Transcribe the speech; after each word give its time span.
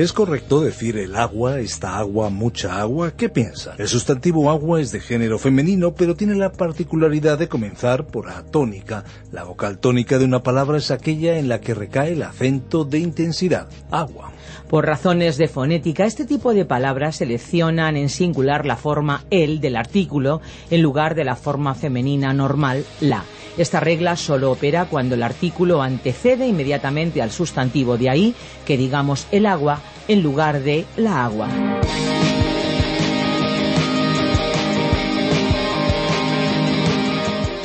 ¿Es 0.00 0.14
correcto 0.14 0.62
decir 0.62 0.96
el 0.96 1.14
agua, 1.14 1.60
esta 1.60 1.98
agua, 1.98 2.30
mucha 2.30 2.80
agua? 2.80 3.10
¿Qué 3.10 3.28
piensa? 3.28 3.74
El 3.76 3.86
sustantivo 3.86 4.50
agua 4.50 4.80
es 4.80 4.92
de 4.92 5.00
género 5.00 5.38
femenino, 5.38 5.92
pero 5.92 6.16
tiene 6.16 6.36
la 6.36 6.52
particularidad 6.52 7.38
de 7.38 7.50
comenzar 7.50 8.06
por 8.06 8.30
A 8.30 8.42
tónica. 8.42 9.04
La 9.30 9.44
vocal 9.44 9.76
tónica 9.76 10.18
de 10.18 10.24
una 10.24 10.42
palabra 10.42 10.78
es 10.78 10.90
aquella 10.90 11.38
en 11.38 11.50
la 11.50 11.60
que 11.60 11.74
recae 11.74 12.14
el 12.14 12.22
acento 12.22 12.86
de 12.86 12.98
intensidad. 12.98 13.68
Agua. 13.90 14.32
Por 14.70 14.86
razones 14.86 15.36
de 15.36 15.48
fonética, 15.48 16.04
este 16.04 16.24
tipo 16.24 16.54
de 16.54 16.64
palabras 16.64 17.16
seleccionan 17.16 17.96
en 17.96 18.08
singular 18.08 18.66
la 18.66 18.76
forma 18.76 19.24
el 19.28 19.60
del 19.60 19.74
artículo 19.74 20.40
en 20.70 20.80
lugar 20.80 21.16
de 21.16 21.24
la 21.24 21.34
forma 21.34 21.74
femenina 21.74 22.32
normal 22.32 22.84
la. 23.00 23.24
Esta 23.58 23.80
regla 23.80 24.14
solo 24.14 24.52
opera 24.52 24.84
cuando 24.84 25.16
el 25.16 25.24
artículo 25.24 25.82
antecede 25.82 26.46
inmediatamente 26.46 27.20
al 27.20 27.32
sustantivo, 27.32 27.98
de 27.98 28.10
ahí 28.10 28.34
que 28.64 28.76
digamos 28.76 29.26
el 29.32 29.46
agua 29.46 29.80
en 30.06 30.22
lugar 30.22 30.62
de 30.62 30.84
la 30.96 31.24
agua. 31.24 31.48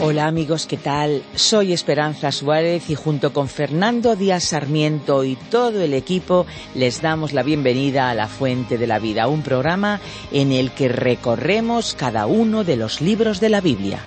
Hola 0.08 0.28
amigos, 0.28 0.68
¿qué 0.68 0.78
tal? 0.78 1.24
Soy 1.34 1.74
Esperanza 1.74 2.32
Suárez 2.32 2.92
y 2.92 2.96
junto 2.96 3.34
con 3.34 3.50
Fernando 3.50 4.16
Díaz 4.16 4.44
Sarmiento 4.44 5.24
y 5.24 5.36
todo 5.36 5.82
el 5.82 5.96
equipo 5.96 6.46
les 6.76 7.02
damos 7.02 7.34
la 7.34 7.42
bienvenida 7.42 8.12
a 8.12 8.14
La 8.14 8.28
Fuente 8.28 8.78
de 8.78 8.86
la 8.86 9.00
Vida, 9.00 9.28
un 9.28 9.42
programa 9.42 10.00
en 10.32 10.52
el 10.52 10.70
que 10.74 10.90
recorremos 10.90 11.96
cada 11.96 12.28
uno 12.28 12.64
de 12.64 12.76
los 12.76 13.02
libros 13.02 13.40
de 13.40 13.50
la 13.50 13.62
Biblia. 13.62 14.06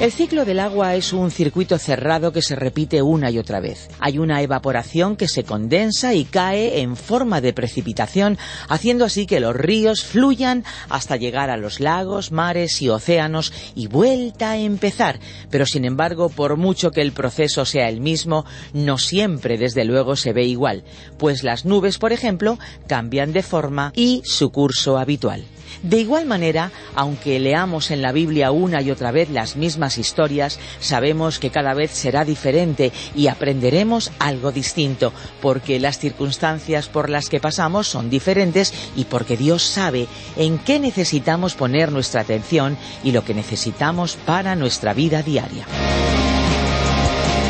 El 0.00 0.12
ciclo 0.12 0.44
del 0.44 0.60
agua 0.60 0.94
es 0.94 1.12
un 1.12 1.32
circuito 1.32 1.76
cerrado 1.76 2.30
que 2.30 2.40
se 2.40 2.54
repite 2.54 3.02
una 3.02 3.32
y 3.32 3.38
otra 3.40 3.58
vez. 3.58 3.88
Hay 3.98 4.20
una 4.20 4.40
evaporación 4.42 5.16
que 5.16 5.26
se 5.26 5.42
condensa 5.42 6.14
y 6.14 6.24
cae 6.24 6.82
en 6.82 6.94
forma 6.94 7.40
de 7.40 7.52
precipitación, 7.52 8.38
haciendo 8.68 9.04
así 9.04 9.26
que 9.26 9.40
los 9.40 9.56
ríos 9.56 10.04
fluyan 10.04 10.62
hasta 10.88 11.16
llegar 11.16 11.50
a 11.50 11.56
los 11.56 11.80
lagos, 11.80 12.30
mares 12.30 12.80
y 12.80 12.88
océanos 12.88 13.52
y 13.74 13.88
vuelta 13.88 14.52
a 14.52 14.58
empezar. 14.58 15.18
Pero 15.50 15.66
sin 15.66 15.84
embargo, 15.84 16.28
por 16.28 16.56
mucho 16.56 16.92
que 16.92 17.00
el 17.00 17.10
proceso 17.10 17.64
sea 17.64 17.88
el 17.88 18.00
mismo, 18.00 18.44
no 18.72 18.98
siempre 18.98 19.58
desde 19.58 19.84
luego 19.84 20.14
se 20.14 20.32
ve 20.32 20.44
igual, 20.44 20.84
pues 21.18 21.42
las 21.42 21.64
nubes, 21.64 21.98
por 21.98 22.12
ejemplo, 22.12 22.56
cambian 22.86 23.32
de 23.32 23.42
forma 23.42 23.92
y 23.96 24.22
su 24.24 24.52
curso 24.52 24.96
habitual. 24.96 25.44
De 25.82 25.98
igual 25.98 26.26
manera, 26.26 26.72
aunque 26.94 27.38
leamos 27.38 27.90
en 27.90 28.02
la 28.02 28.12
Biblia 28.12 28.50
una 28.50 28.82
y 28.82 28.90
otra 28.90 29.10
vez 29.10 29.30
las 29.30 29.56
mismas 29.56 29.98
historias, 29.98 30.58
sabemos 30.80 31.38
que 31.38 31.50
cada 31.50 31.74
vez 31.74 31.90
será 31.90 32.24
diferente 32.24 32.92
y 33.14 33.28
aprenderemos 33.28 34.10
algo 34.18 34.52
distinto, 34.52 35.12
porque 35.40 35.80
las 35.80 35.98
circunstancias 35.98 36.88
por 36.88 37.10
las 37.10 37.28
que 37.28 37.40
pasamos 37.40 37.88
son 37.88 38.10
diferentes 38.10 38.72
y 38.96 39.04
porque 39.04 39.36
Dios 39.36 39.62
sabe 39.62 40.08
en 40.36 40.58
qué 40.58 40.78
necesitamos 40.78 41.54
poner 41.54 41.92
nuestra 41.92 42.22
atención 42.22 42.76
y 43.04 43.12
lo 43.12 43.24
que 43.24 43.34
necesitamos 43.34 44.16
para 44.16 44.54
nuestra 44.56 44.94
vida 44.94 45.22
diaria. 45.22 45.66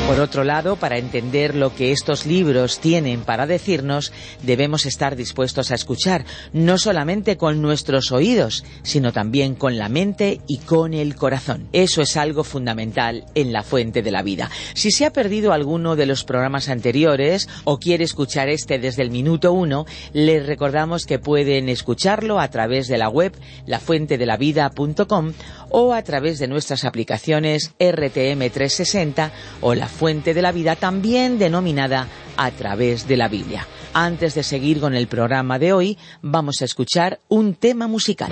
Por 0.09 0.21
otro 0.21 0.43
lado, 0.43 0.77
para 0.77 0.97
entender 0.97 1.55
lo 1.55 1.75
que 1.75 1.93
estos 1.93 2.25
libros 2.25 2.79
tienen 2.81 3.25
para 3.25 3.47
decirnos, 3.47 4.11
debemos 4.43 4.87
estar 4.87 5.17
dispuestos 5.17 5.71
a 5.71 5.75
escuchar, 5.75 6.25
no 6.55 6.79
solamente 6.79 7.37
con 7.37 7.61
nuestros 7.61 8.11
oídos, 8.11 8.65
sino 8.83 9.13
también 9.13 9.55
con 9.55 9.77
la 9.77 9.91
mente 9.91 10.41
y 10.47 10.61
con 10.61 10.95
el 10.95 11.15
corazón. 11.15 11.69
Eso 11.75 12.01
es 12.01 12.17
algo 12.17 12.43
fundamental 12.43 13.27
en 13.35 13.53
la 13.53 13.63
fuente 13.63 14.01
de 14.01 14.11
la 14.11 14.23
vida. 14.23 14.51
Si 14.73 14.93
se 14.93 15.05
ha 15.05 15.13
perdido 15.13 15.53
alguno 15.53 15.95
de 15.95 16.07
los 16.07 16.25
programas 16.25 16.71
anteriores 16.71 17.47
o 17.65 17.79
quiere 17.79 18.05
escuchar 18.05 18.49
este 18.49 18.79
desde 18.79 19.03
el 19.03 19.11
minuto 19.11 19.53
uno, 19.53 19.85
les 20.15 20.47
recordamos 20.47 21.05
que 21.05 21.19
pueden 21.19 21.69
escucharlo 21.69 22.41
a 22.41 22.49
través 22.49 22.89
de 22.89 22.97
la 22.97 23.11
web 23.11 23.37
lafuentedelavida.com 23.67 25.35
o 25.69 25.93
a 25.93 26.03
través 26.03 26.39
de 26.39 26.49
nuestras 26.49 26.85
aplicaciones 26.85 27.75
RTM360 27.79 29.33
o 29.61 29.75
la 29.75 29.87
fuente 29.99 30.33
de 30.33 30.43
la 30.43 30.53
vida, 30.53 30.77
también 30.77 31.39
denominada 31.39 32.07
a 32.37 32.51
través 32.53 33.09
de 33.09 33.17
la 33.17 33.29
Biblia. 33.29 33.67
Antes 33.93 34.35
de 34.35 34.45
seguir 34.45 34.81
con 34.81 34.95
el 34.95 35.09
programa 35.09 35.59
de 35.59 35.73
hoy, 35.73 35.99
vamos 36.23 36.63
a 36.63 36.67
escuchar 36.67 37.21
un 37.29 37.55
tema 37.55 37.89
musical. 37.89 38.31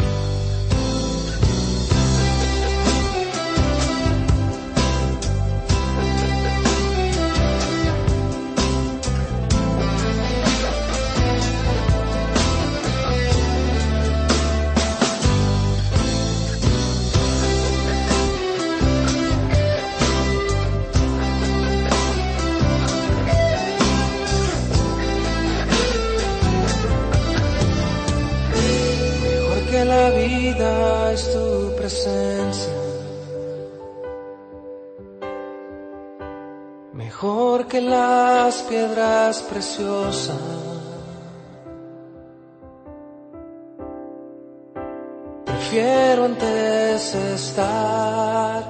Prefiero 45.76 46.24
antes 46.24 47.14
estar 47.14 48.64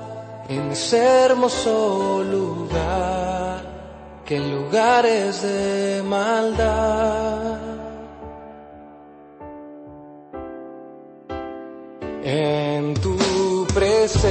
en 0.48 0.72
ese 0.72 0.98
hermoso 0.98 2.24
lugar 2.24 3.62
que 4.24 4.34
en 4.34 4.50
lugares 4.50 5.40
de 5.40 6.02
maldad. 6.04 7.60
En 12.24 12.94
tu 12.94 13.16
presencia 13.72 14.26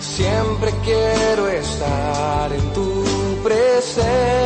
siempre 0.00 0.72
quiero 0.82 1.46
estar 1.46 2.52
en 2.52 2.72
tu 2.72 3.04
presencia. 3.44 4.39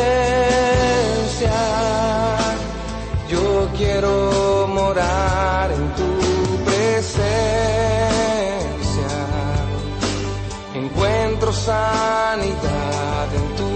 Sanidad 11.64 13.28
en 13.40 13.46
tu 13.56 13.72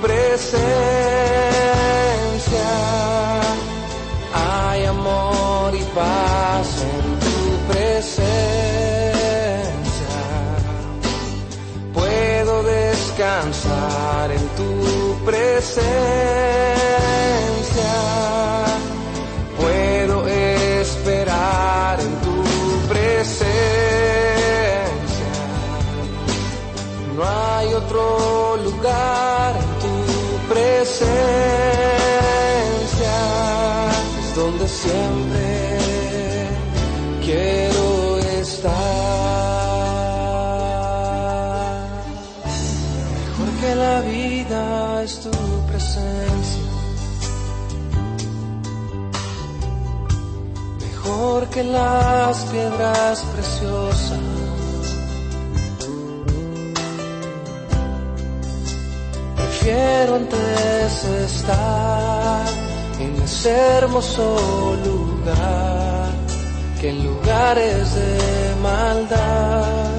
presencia. 0.00 0.68
Hay 4.34 4.84
amor 4.84 5.74
y 5.74 5.84
paz 5.94 6.68
en 6.94 7.18
tu 7.24 7.36
presencia. 7.72 8.32
descansar 12.62 14.30
en 14.30 14.44
tu 14.58 15.24
presencia. 15.24 16.11
siempre 34.82 35.46
quiero 37.24 38.18
estar. 38.40 38.72
Mejor 43.18 43.50
que 43.60 43.74
la 43.84 44.00
vida 44.00 45.02
es 45.02 45.20
tu 45.20 45.30
presencia. 45.70 46.62
Mejor 50.86 51.40
que 51.48 51.62
las 51.64 52.36
piedras 52.52 53.24
preciosas. 53.34 54.18
Prefiero 59.36 60.16
antes 60.16 61.04
estar 61.28 62.61
ese 63.42 63.50
hermoso 63.50 64.76
lugar 64.84 66.12
que 66.80 66.90
en 66.90 67.04
lugares 67.04 67.92
de 67.92 68.54
maldad. 68.62 69.91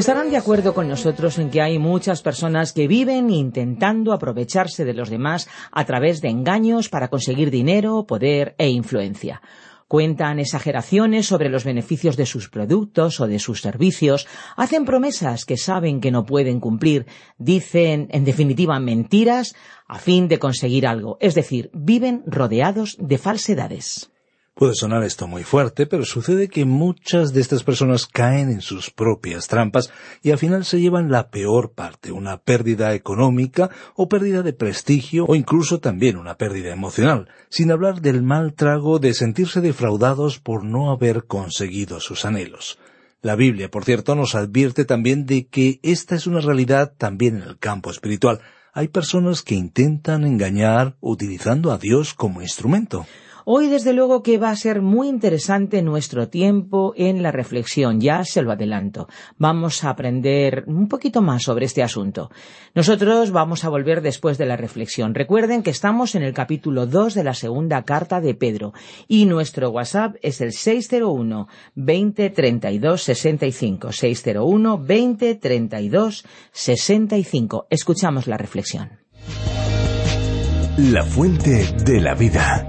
Estarán 0.00 0.30
de 0.30 0.38
acuerdo 0.38 0.72
con 0.72 0.88
nosotros 0.88 1.38
en 1.38 1.50
que 1.50 1.60
hay 1.60 1.78
muchas 1.78 2.22
personas 2.22 2.72
que 2.72 2.88
viven 2.88 3.28
intentando 3.28 4.14
aprovecharse 4.14 4.86
de 4.86 4.94
los 4.94 5.10
demás 5.10 5.46
a 5.70 5.84
través 5.84 6.22
de 6.22 6.30
engaños 6.30 6.88
para 6.88 7.08
conseguir 7.08 7.50
dinero, 7.50 8.06
poder 8.06 8.54
e 8.56 8.70
influencia. 8.70 9.42
Cuentan 9.88 10.38
exageraciones 10.38 11.26
sobre 11.26 11.50
los 11.50 11.64
beneficios 11.64 12.16
de 12.16 12.24
sus 12.24 12.48
productos 12.48 13.20
o 13.20 13.26
de 13.26 13.38
sus 13.38 13.60
servicios, 13.60 14.26
hacen 14.56 14.86
promesas 14.86 15.44
que 15.44 15.58
saben 15.58 16.00
que 16.00 16.10
no 16.10 16.24
pueden 16.24 16.60
cumplir, 16.60 17.04
dicen, 17.36 18.08
en 18.10 18.24
definitiva, 18.24 18.80
mentiras 18.80 19.54
a 19.86 19.98
fin 19.98 20.28
de 20.28 20.38
conseguir 20.38 20.86
algo, 20.86 21.18
es 21.20 21.34
decir, 21.34 21.68
viven 21.74 22.22
rodeados 22.24 22.96
de 22.98 23.18
falsedades. 23.18 24.10
Puede 24.60 24.74
sonar 24.74 25.04
esto 25.04 25.26
muy 25.26 25.42
fuerte, 25.42 25.86
pero 25.86 26.04
sucede 26.04 26.48
que 26.48 26.66
muchas 26.66 27.32
de 27.32 27.40
estas 27.40 27.64
personas 27.64 28.06
caen 28.06 28.50
en 28.50 28.60
sus 28.60 28.90
propias 28.90 29.48
trampas 29.48 29.90
y 30.22 30.32
al 30.32 30.36
final 30.36 30.66
se 30.66 30.82
llevan 30.82 31.10
la 31.10 31.30
peor 31.30 31.72
parte, 31.72 32.12
una 32.12 32.36
pérdida 32.36 32.92
económica 32.92 33.70
o 33.96 34.10
pérdida 34.10 34.42
de 34.42 34.52
prestigio 34.52 35.24
o 35.24 35.34
incluso 35.34 35.80
también 35.80 36.18
una 36.18 36.36
pérdida 36.36 36.74
emocional, 36.74 37.30
sin 37.48 37.72
hablar 37.72 38.02
del 38.02 38.22
mal 38.22 38.52
trago 38.52 38.98
de 38.98 39.14
sentirse 39.14 39.62
defraudados 39.62 40.40
por 40.40 40.62
no 40.62 40.90
haber 40.90 41.24
conseguido 41.24 41.98
sus 41.98 42.26
anhelos. 42.26 42.78
La 43.22 43.36
Biblia, 43.36 43.70
por 43.70 43.86
cierto, 43.86 44.14
nos 44.14 44.34
advierte 44.34 44.84
también 44.84 45.24
de 45.24 45.46
que 45.46 45.80
esta 45.82 46.16
es 46.16 46.26
una 46.26 46.40
realidad 46.40 46.92
también 46.98 47.36
en 47.36 47.44
el 47.44 47.56
campo 47.56 47.90
espiritual. 47.90 48.40
Hay 48.74 48.88
personas 48.88 49.40
que 49.40 49.54
intentan 49.54 50.24
engañar 50.24 50.96
utilizando 51.00 51.72
a 51.72 51.78
Dios 51.78 52.12
como 52.12 52.42
instrumento. 52.42 53.06
Hoy, 53.52 53.66
desde 53.66 53.92
luego, 53.92 54.22
que 54.22 54.38
va 54.38 54.50
a 54.50 54.54
ser 54.54 54.80
muy 54.80 55.08
interesante 55.08 55.82
nuestro 55.82 56.28
tiempo 56.28 56.92
en 56.96 57.20
la 57.20 57.32
reflexión, 57.32 58.00
ya 58.00 58.22
se 58.24 58.42
lo 58.42 58.52
adelanto. 58.52 59.08
Vamos 59.38 59.82
a 59.82 59.90
aprender 59.90 60.62
un 60.68 60.86
poquito 60.86 61.20
más 61.20 61.42
sobre 61.42 61.66
este 61.66 61.82
asunto. 61.82 62.30
Nosotros 62.76 63.32
vamos 63.32 63.64
a 63.64 63.68
volver 63.68 64.02
después 64.02 64.38
de 64.38 64.46
la 64.46 64.56
reflexión. 64.56 65.16
Recuerden 65.16 65.64
que 65.64 65.70
estamos 65.70 66.14
en 66.14 66.22
el 66.22 66.32
capítulo 66.32 66.86
2 66.86 67.14
de 67.14 67.24
la 67.24 67.34
segunda 67.34 67.82
carta 67.82 68.20
de 68.20 68.36
Pedro 68.36 68.72
y 69.08 69.24
nuestro 69.24 69.70
WhatsApp 69.70 70.14
es 70.22 70.40
el 70.40 70.52
601 70.52 71.48
20 71.74 72.30
32 72.30 73.02
65. 73.02 73.90
601 73.90 74.78
20 74.78 75.34
32 75.34 76.24
65. 76.52 77.66
Escuchamos 77.68 78.28
la 78.28 78.36
reflexión. 78.36 79.00
La 80.84 81.04
fuente 81.04 81.74
de 81.84 82.00
la 82.00 82.14
vida. 82.14 82.66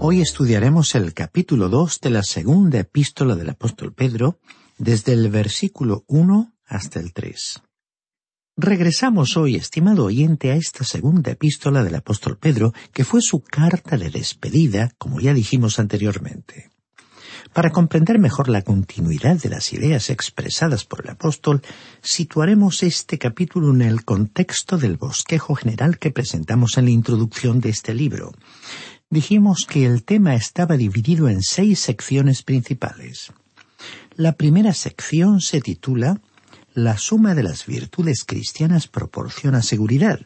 Hoy 0.00 0.20
estudiaremos 0.20 0.94
el 0.94 1.14
capítulo 1.14 1.70
2 1.70 1.98
de 2.02 2.10
la 2.10 2.22
segunda 2.22 2.78
epístola 2.78 3.36
del 3.36 3.48
apóstol 3.48 3.94
Pedro, 3.94 4.38
desde 4.76 5.14
el 5.14 5.30
versículo 5.30 6.04
1 6.08 6.52
hasta 6.66 7.00
el 7.00 7.14
3. 7.14 7.62
Regresamos 8.54 9.38
hoy, 9.38 9.56
estimado 9.56 10.04
oyente, 10.04 10.50
a 10.50 10.56
esta 10.56 10.84
segunda 10.84 11.30
epístola 11.30 11.82
del 11.82 11.94
apóstol 11.94 12.36
Pedro, 12.36 12.74
que 12.92 13.06
fue 13.06 13.22
su 13.22 13.40
carta 13.40 13.96
de 13.96 14.10
despedida, 14.10 14.92
como 14.98 15.20
ya 15.20 15.32
dijimos 15.32 15.78
anteriormente. 15.78 16.71
Para 17.52 17.70
comprender 17.70 18.18
mejor 18.18 18.48
la 18.48 18.62
continuidad 18.62 19.36
de 19.36 19.50
las 19.50 19.74
ideas 19.74 20.08
expresadas 20.08 20.86
por 20.86 21.04
el 21.04 21.10
apóstol, 21.10 21.60
situaremos 22.00 22.82
este 22.82 23.18
capítulo 23.18 23.74
en 23.74 23.82
el 23.82 24.06
contexto 24.06 24.78
del 24.78 24.96
bosquejo 24.96 25.54
general 25.54 25.98
que 25.98 26.10
presentamos 26.10 26.78
en 26.78 26.86
la 26.86 26.92
introducción 26.92 27.60
de 27.60 27.68
este 27.68 27.92
libro. 27.94 28.32
Dijimos 29.10 29.66
que 29.68 29.84
el 29.84 30.02
tema 30.02 30.34
estaba 30.34 30.78
dividido 30.78 31.28
en 31.28 31.42
seis 31.42 31.80
secciones 31.80 32.42
principales. 32.42 33.32
La 34.16 34.32
primera 34.32 34.72
sección 34.72 35.42
se 35.42 35.60
titula 35.60 36.22
La 36.72 36.96
suma 36.96 37.34
de 37.34 37.42
las 37.42 37.66
virtudes 37.66 38.24
cristianas 38.24 38.88
proporciona 38.88 39.60
seguridad 39.60 40.20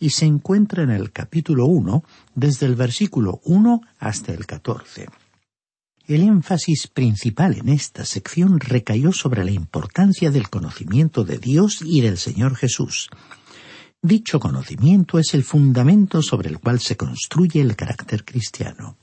y 0.00 0.10
se 0.10 0.26
encuentra 0.26 0.82
en 0.82 0.90
el 0.90 1.12
capítulo 1.12 1.66
1 1.66 2.02
desde 2.34 2.66
el 2.66 2.74
versículo 2.74 3.40
1 3.44 3.82
hasta 4.00 4.32
el 4.32 4.46
14. 4.46 5.21
El 6.14 6.24
énfasis 6.24 6.88
principal 6.88 7.56
en 7.56 7.70
esta 7.70 8.04
sección 8.04 8.60
recayó 8.60 9.12
sobre 9.12 9.46
la 9.46 9.50
importancia 9.50 10.30
del 10.30 10.50
conocimiento 10.50 11.24
de 11.24 11.38
Dios 11.38 11.78
y 11.80 12.02
del 12.02 12.18
Señor 12.18 12.54
Jesús. 12.54 13.08
Dicho 14.02 14.38
conocimiento 14.38 15.18
es 15.18 15.32
el 15.32 15.42
fundamento 15.42 16.20
sobre 16.20 16.50
el 16.50 16.58
cual 16.58 16.80
se 16.80 16.98
construye 16.98 17.62
el 17.62 17.76
carácter 17.76 18.26
cristiano. 18.26 18.98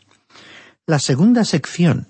La 0.86 1.00
segunda 1.00 1.46
sección, 1.46 2.06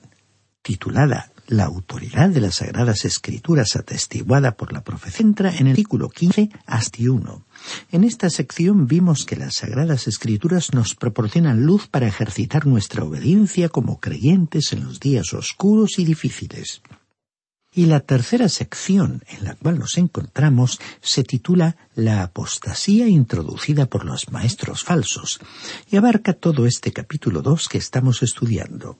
titulada 0.61 1.31
La 1.49 1.65
autoridad 1.65 2.29
de 2.29 2.41
las 2.41 2.57
Sagradas 2.57 3.05
Escrituras 3.05 3.75
atestiguada 3.75 4.51
por 4.51 4.71
la 4.71 4.83
profecía, 4.83 5.25
entra 5.25 5.49
en 5.49 5.65
el 5.65 5.71
artículo 5.71 6.07
15 6.07 6.51
hasta 6.67 6.99
1. 7.01 7.45
En 7.91 8.03
esta 8.03 8.29
sección 8.29 8.85
vimos 8.85 9.25
que 9.25 9.35
las 9.35 9.55
Sagradas 9.55 10.07
Escrituras 10.07 10.75
nos 10.75 10.93
proporcionan 10.93 11.65
luz 11.65 11.87
para 11.87 12.07
ejercitar 12.07 12.67
nuestra 12.67 13.03
obediencia 13.03 13.67
como 13.67 13.99
creyentes 13.99 14.73
en 14.73 14.85
los 14.85 14.99
días 14.99 15.33
oscuros 15.33 15.97
y 15.97 16.05
difíciles. 16.05 16.83
Y 17.73 17.87
la 17.87 18.01
tercera 18.01 18.47
sección 18.47 19.23
en 19.27 19.43
la 19.43 19.55
cual 19.55 19.79
nos 19.79 19.97
encontramos 19.97 20.79
se 21.01 21.23
titula 21.23 21.77
La 21.95 22.21
apostasía 22.21 23.07
introducida 23.07 23.87
por 23.87 24.05
los 24.05 24.31
maestros 24.31 24.83
falsos 24.83 25.39
y 25.89 25.97
abarca 25.97 26.33
todo 26.33 26.67
este 26.67 26.93
capítulo 26.93 27.41
2 27.41 27.69
que 27.69 27.79
estamos 27.79 28.21
estudiando. 28.21 28.99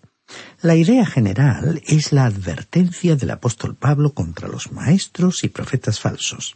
La 0.61 0.75
idea 0.75 1.05
general 1.05 1.81
es 1.85 2.11
la 2.11 2.25
advertencia 2.25 3.15
del 3.15 3.31
apóstol 3.31 3.75
Pablo 3.75 4.13
contra 4.13 4.47
los 4.47 4.71
maestros 4.71 5.43
y 5.43 5.49
profetas 5.49 5.99
falsos. 5.99 6.55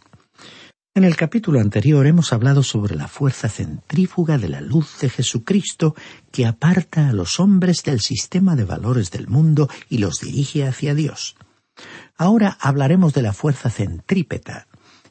En 0.95 1.03
el 1.03 1.15
capítulo 1.15 1.59
anterior 1.59 2.05
hemos 2.05 2.33
hablado 2.33 2.61
sobre 2.61 2.95
la 2.95 3.07
fuerza 3.07 3.49
centrífuga 3.49 4.37
de 4.37 4.47
la 4.47 4.61
luz 4.61 4.99
de 4.99 5.09
Jesucristo 5.09 5.95
que 6.31 6.45
aparta 6.45 7.09
a 7.09 7.13
los 7.13 7.39
hombres 7.39 7.81
del 7.81 7.99
sistema 7.99 8.55
de 8.55 8.63
valores 8.63 9.09
del 9.09 9.27
mundo 9.27 9.67
y 9.89 9.97
los 9.97 10.19
dirige 10.19 10.67
hacia 10.67 10.93
Dios. 10.93 11.35
Ahora 12.15 12.57
hablaremos 12.61 13.13
de 13.13 13.23
la 13.23 13.33
fuerza 13.33 13.71
centrípeta, 13.71 14.67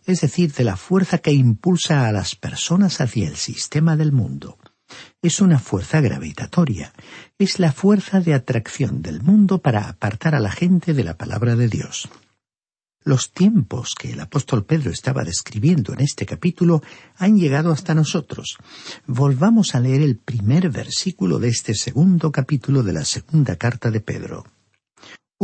es 0.07 0.21
decir, 0.21 0.53
de 0.53 0.63
la 0.63 0.77
fuerza 0.77 1.19
que 1.19 1.33
impulsa 1.33 2.07
a 2.07 2.13
las 2.13 2.37
personas 2.37 3.01
hacia 3.01 3.27
el 3.27 3.35
sistema 3.35 3.97
del 3.97 4.13
mundo. 4.13 4.59
Es 5.23 5.41
una 5.41 5.61
fuerza 5.61 6.01
gravitatoria, 6.01 6.93
es 7.39 7.61
la 7.61 7.73
fuerza 7.73 8.19
de 8.19 8.35
atracción 8.35 9.03
del 9.03 9.23
mundo 9.23 9.63
para 9.63 9.89
apartar 9.89 10.35
a 10.35 10.41
la 10.41 10.51
gente 10.51 10.95
de 10.95 11.05
la 11.05 11.17
palabra 11.17 11.55
de 11.55 11.69
Dios. 11.69 12.09
Los 13.05 13.31
tiempos 13.31 13.95
que 13.95 14.11
el 14.11 14.21
apóstol 14.21 14.65
Pedro 14.65 14.91
estaba 14.91 15.23
describiendo 15.23 15.93
en 15.93 16.01
este 16.01 16.27
capítulo 16.27 16.83
han 17.17 17.39
llegado 17.39 17.71
hasta 17.71 17.95
nosotros. 17.95 18.59
Volvamos 19.07 19.77
a 19.77 19.81
leer 19.81 20.03
el 20.03 20.17
primer 20.17 20.71
versículo 20.71 21.39
de 21.39 21.51
este 21.51 21.75
segundo 21.77 22.33
capítulo 22.33 22.83
de 22.83 22.93
la 22.93 23.05
segunda 23.05 23.55
carta 23.55 23.93
de 23.93 24.01
Pedro. 24.01 24.45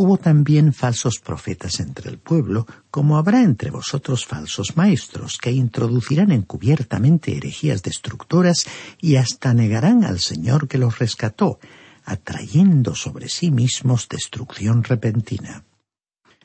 Hubo 0.00 0.16
también 0.16 0.72
falsos 0.72 1.18
profetas 1.18 1.80
entre 1.80 2.08
el 2.08 2.18
pueblo, 2.18 2.68
como 2.88 3.18
habrá 3.18 3.42
entre 3.42 3.72
vosotros 3.72 4.26
falsos 4.26 4.76
maestros, 4.76 5.38
que 5.38 5.50
introducirán 5.50 6.30
encubiertamente 6.30 7.36
herejías 7.36 7.82
destructoras 7.82 8.64
y 9.00 9.16
hasta 9.16 9.54
negarán 9.54 10.04
al 10.04 10.20
Señor 10.20 10.68
que 10.68 10.78
los 10.78 11.00
rescató, 11.00 11.58
atrayendo 12.04 12.94
sobre 12.94 13.28
sí 13.28 13.50
mismos 13.50 14.08
destrucción 14.08 14.84
repentina. 14.84 15.64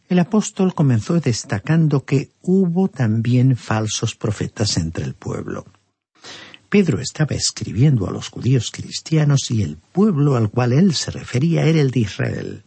El 0.10 0.18
apóstol 0.18 0.74
comenzó 0.74 1.20
destacando 1.20 2.06
que 2.06 2.32
hubo 2.42 2.88
también 2.88 3.56
falsos 3.56 4.16
profetas 4.16 4.78
entre 4.78 5.06
el 5.06 5.14
pueblo. 5.14 5.68
Pedro 6.70 7.00
estaba 7.00 7.36
escribiendo 7.36 8.08
a 8.08 8.12
los 8.12 8.30
judíos 8.30 8.72
cristianos 8.72 9.52
y 9.52 9.62
el 9.62 9.78
pueblo 9.78 10.38
al 10.38 10.50
cual 10.50 10.74
él 10.74 10.96
se 10.96 11.12
refería 11.12 11.66
era 11.66 11.82
el 11.82 11.92
de 11.92 12.00
Israel. 12.00 12.64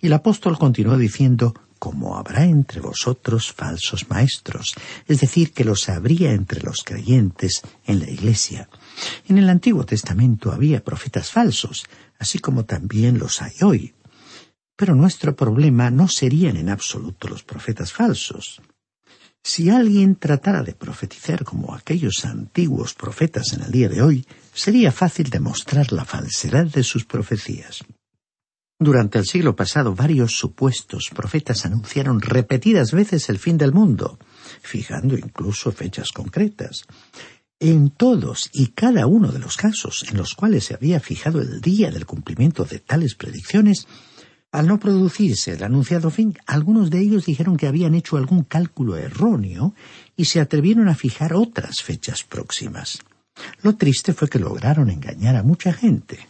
Y 0.00 0.06
el 0.06 0.12
apóstol 0.12 0.58
continuó 0.58 0.96
diciendo, 0.96 1.54
como 1.78 2.16
habrá 2.16 2.44
entre 2.44 2.80
vosotros 2.80 3.52
falsos 3.52 4.08
maestros, 4.08 4.74
es 5.06 5.20
decir, 5.20 5.52
que 5.52 5.64
los 5.64 5.88
habría 5.88 6.32
entre 6.32 6.62
los 6.62 6.82
creyentes 6.82 7.62
en 7.84 8.00
la 8.00 8.10
iglesia. 8.10 8.68
En 9.28 9.38
el 9.38 9.48
Antiguo 9.48 9.84
Testamento 9.84 10.52
había 10.52 10.82
profetas 10.82 11.30
falsos, 11.30 11.84
así 12.18 12.38
como 12.38 12.64
también 12.64 13.18
los 13.18 13.42
hay 13.42 13.54
hoy. 13.62 13.94
Pero 14.76 14.94
nuestro 14.94 15.34
problema 15.34 15.90
no 15.90 16.08
serían 16.08 16.56
en 16.56 16.68
absoluto 16.68 17.28
los 17.28 17.42
profetas 17.42 17.92
falsos. 17.92 18.60
Si 19.42 19.70
alguien 19.70 20.16
tratara 20.16 20.62
de 20.64 20.74
profetizar 20.74 21.44
como 21.44 21.72
aquellos 21.72 22.24
antiguos 22.24 22.94
profetas 22.94 23.52
en 23.52 23.62
el 23.62 23.70
día 23.70 23.88
de 23.88 24.02
hoy, 24.02 24.26
sería 24.52 24.90
fácil 24.90 25.30
demostrar 25.30 25.92
la 25.92 26.04
falsedad 26.04 26.66
de 26.66 26.82
sus 26.82 27.04
profecías. 27.04 27.84
Durante 28.78 29.18
el 29.18 29.24
siglo 29.24 29.56
pasado 29.56 29.94
varios 29.94 30.36
supuestos 30.36 31.10
profetas 31.14 31.64
anunciaron 31.64 32.20
repetidas 32.20 32.92
veces 32.92 33.30
el 33.30 33.38
fin 33.38 33.56
del 33.56 33.72
mundo, 33.72 34.18
fijando 34.60 35.16
incluso 35.16 35.72
fechas 35.72 36.12
concretas. 36.12 36.84
En 37.58 37.88
todos 37.88 38.50
y 38.52 38.68
cada 38.68 39.06
uno 39.06 39.32
de 39.32 39.38
los 39.38 39.56
casos 39.56 40.04
en 40.10 40.18
los 40.18 40.34
cuales 40.34 40.64
se 40.64 40.74
había 40.74 41.00
fijado 41.00 41.40
el 41.40 41.62
día 41.62 41.90
del 41.90 42.04
cumplimiento 42.04 42.64
de 42.64 42.80
tales 42.80 43.14
predicciones, 43.14 43.86
al 44.52 44.66
no 44.68 44.78
producirse 44.78 45.52
el 45.52 45.64
anunciado 45.64 46.10
fin, 46.10 46.36
algunos 46.46 46.90
de 46.90 47.00
ellos 47.00 47.24
dijeron 47.24 47.56
que 47.56 47.66
habían 47.66 47.94
hecho 47.94 48.18
algún 48.18 48.44
cálculo 48.44 48.98
erróneo 48.98 49.74
y 50.16 50.26
se 50.26 50.38
atrevieron 50.38 50.88
a 50.88 50.94
fijar 50.94 51.32
otras 51.32 51.76
fechas 51.82 52.24
próximas. 52.24 52.98
Lo 53.62 53.76
triste 53.76 54.12
fue 54.12 54.28
que 54.28 54.38
lograron 54.38 54.90
engañar 54.90 55.34
a 55.36 55.42
mucha 55.42 55.72
gente. 55.72 56.26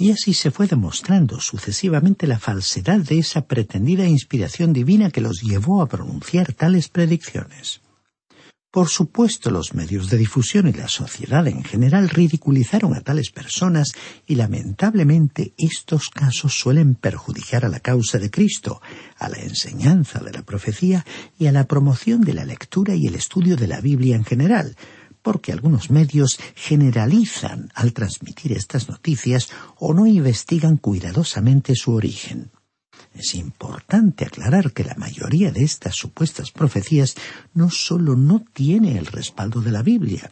Y 0.00 0.12
así 0.12 0.32
se 0.32 0.52
fue 0.52 0.68
demostrando 0.68 1.40
sucesivamente 1.40 2.28
la 2.28 2.38
falsedad 2.38 3.00
de 3.00 3.18
esa 3.18 3.46
pretendida 3.48 4.06
inspiración 4.06 4.72
divina 4.72 5.10
que 5.10 5.20
los 5.20 5.42
llevó 5.42 5.82
a 5.82 5.88
pronunciar 5.88 6.52
tales 6.52 6.88
predicciones. 6.88 7.80
Por 8.70 8.88
supuesto, 8.88 9.50
los 9.50 9.74
medios 9.74 10.08
de 10.08 10.18
difusión 10.18 10.68
y 10.68 10.72
la 10.72 10.86
sociedad 10.86 11.48
en 11.48 11.64
general 11.64 12.10
ridiculizaron 12.10 12.94
a 12.94 13.00
tales 13.00 13.30
personas 13.30 13.92
y 14.24 14.36
lamentablemente 14.36 15.54
estos 15.56 16.10
casos 16.10 16.54
suelen 16.54 16.94
perjudicar 16.94 17.64
a 17.64 17.68
la 17.68 17.80
causa 17.80 18.18
de 18.18 18.30
Cristo, 18.30 18.80
a 19.18 19.28
la 19.30 19.38
enseñanza 19.38 20.20
de 20.20 20.32
la 20.32 20.42
profecía 20.42 21.04
y 21.38 21.46
a 21.46 21.52
la 21.52 21.64
promoción 21.64 22.20
de 22.20 22.34
la 22.34 22.44
lectura 22.44 22.94
y 22.94 23.08
el 23.08 23.16
estudio 23.16 23.56
de 23.56 23.66
la 23.66 23.80
Biblia 23.80 24.14
en 24.14 24.24
general, 24.24 24.76
porque 25.22 25.52
algunos 25.52 25.90
medios 25.90 26.38
generalizan 26.54 27.70
al 27.74 27.92
transmitir 27.92 28.52
estas 28.52 28.88
noticias 28.88 29.50
o 29.78 29.94
no 29.94 30.06
investigan 30.06 30.76
cuidadosamente 30.76 31.74
su 31.74 31.92
origen. 31.92 32.50
Es 33.14 33.34
importante 33.34 34.24
aclarar 34.24 34.72
que 34.72 34.84
la 34.84 34.94
mayoría 34.94 35.50
de 35.50 35.64
estas 35.64 35.96
supuestas 35.96 36.52
profecías 36.52 37.16
no 37.54 37.70
solo 37.70 38.16
no 38.16 38.44
tiene 38.52 38.98
el 38.98 39.06
respaldo 39.06 39.60
de 39.60 39.72
la 39.72 39.82
Biblia, 39.82 40.30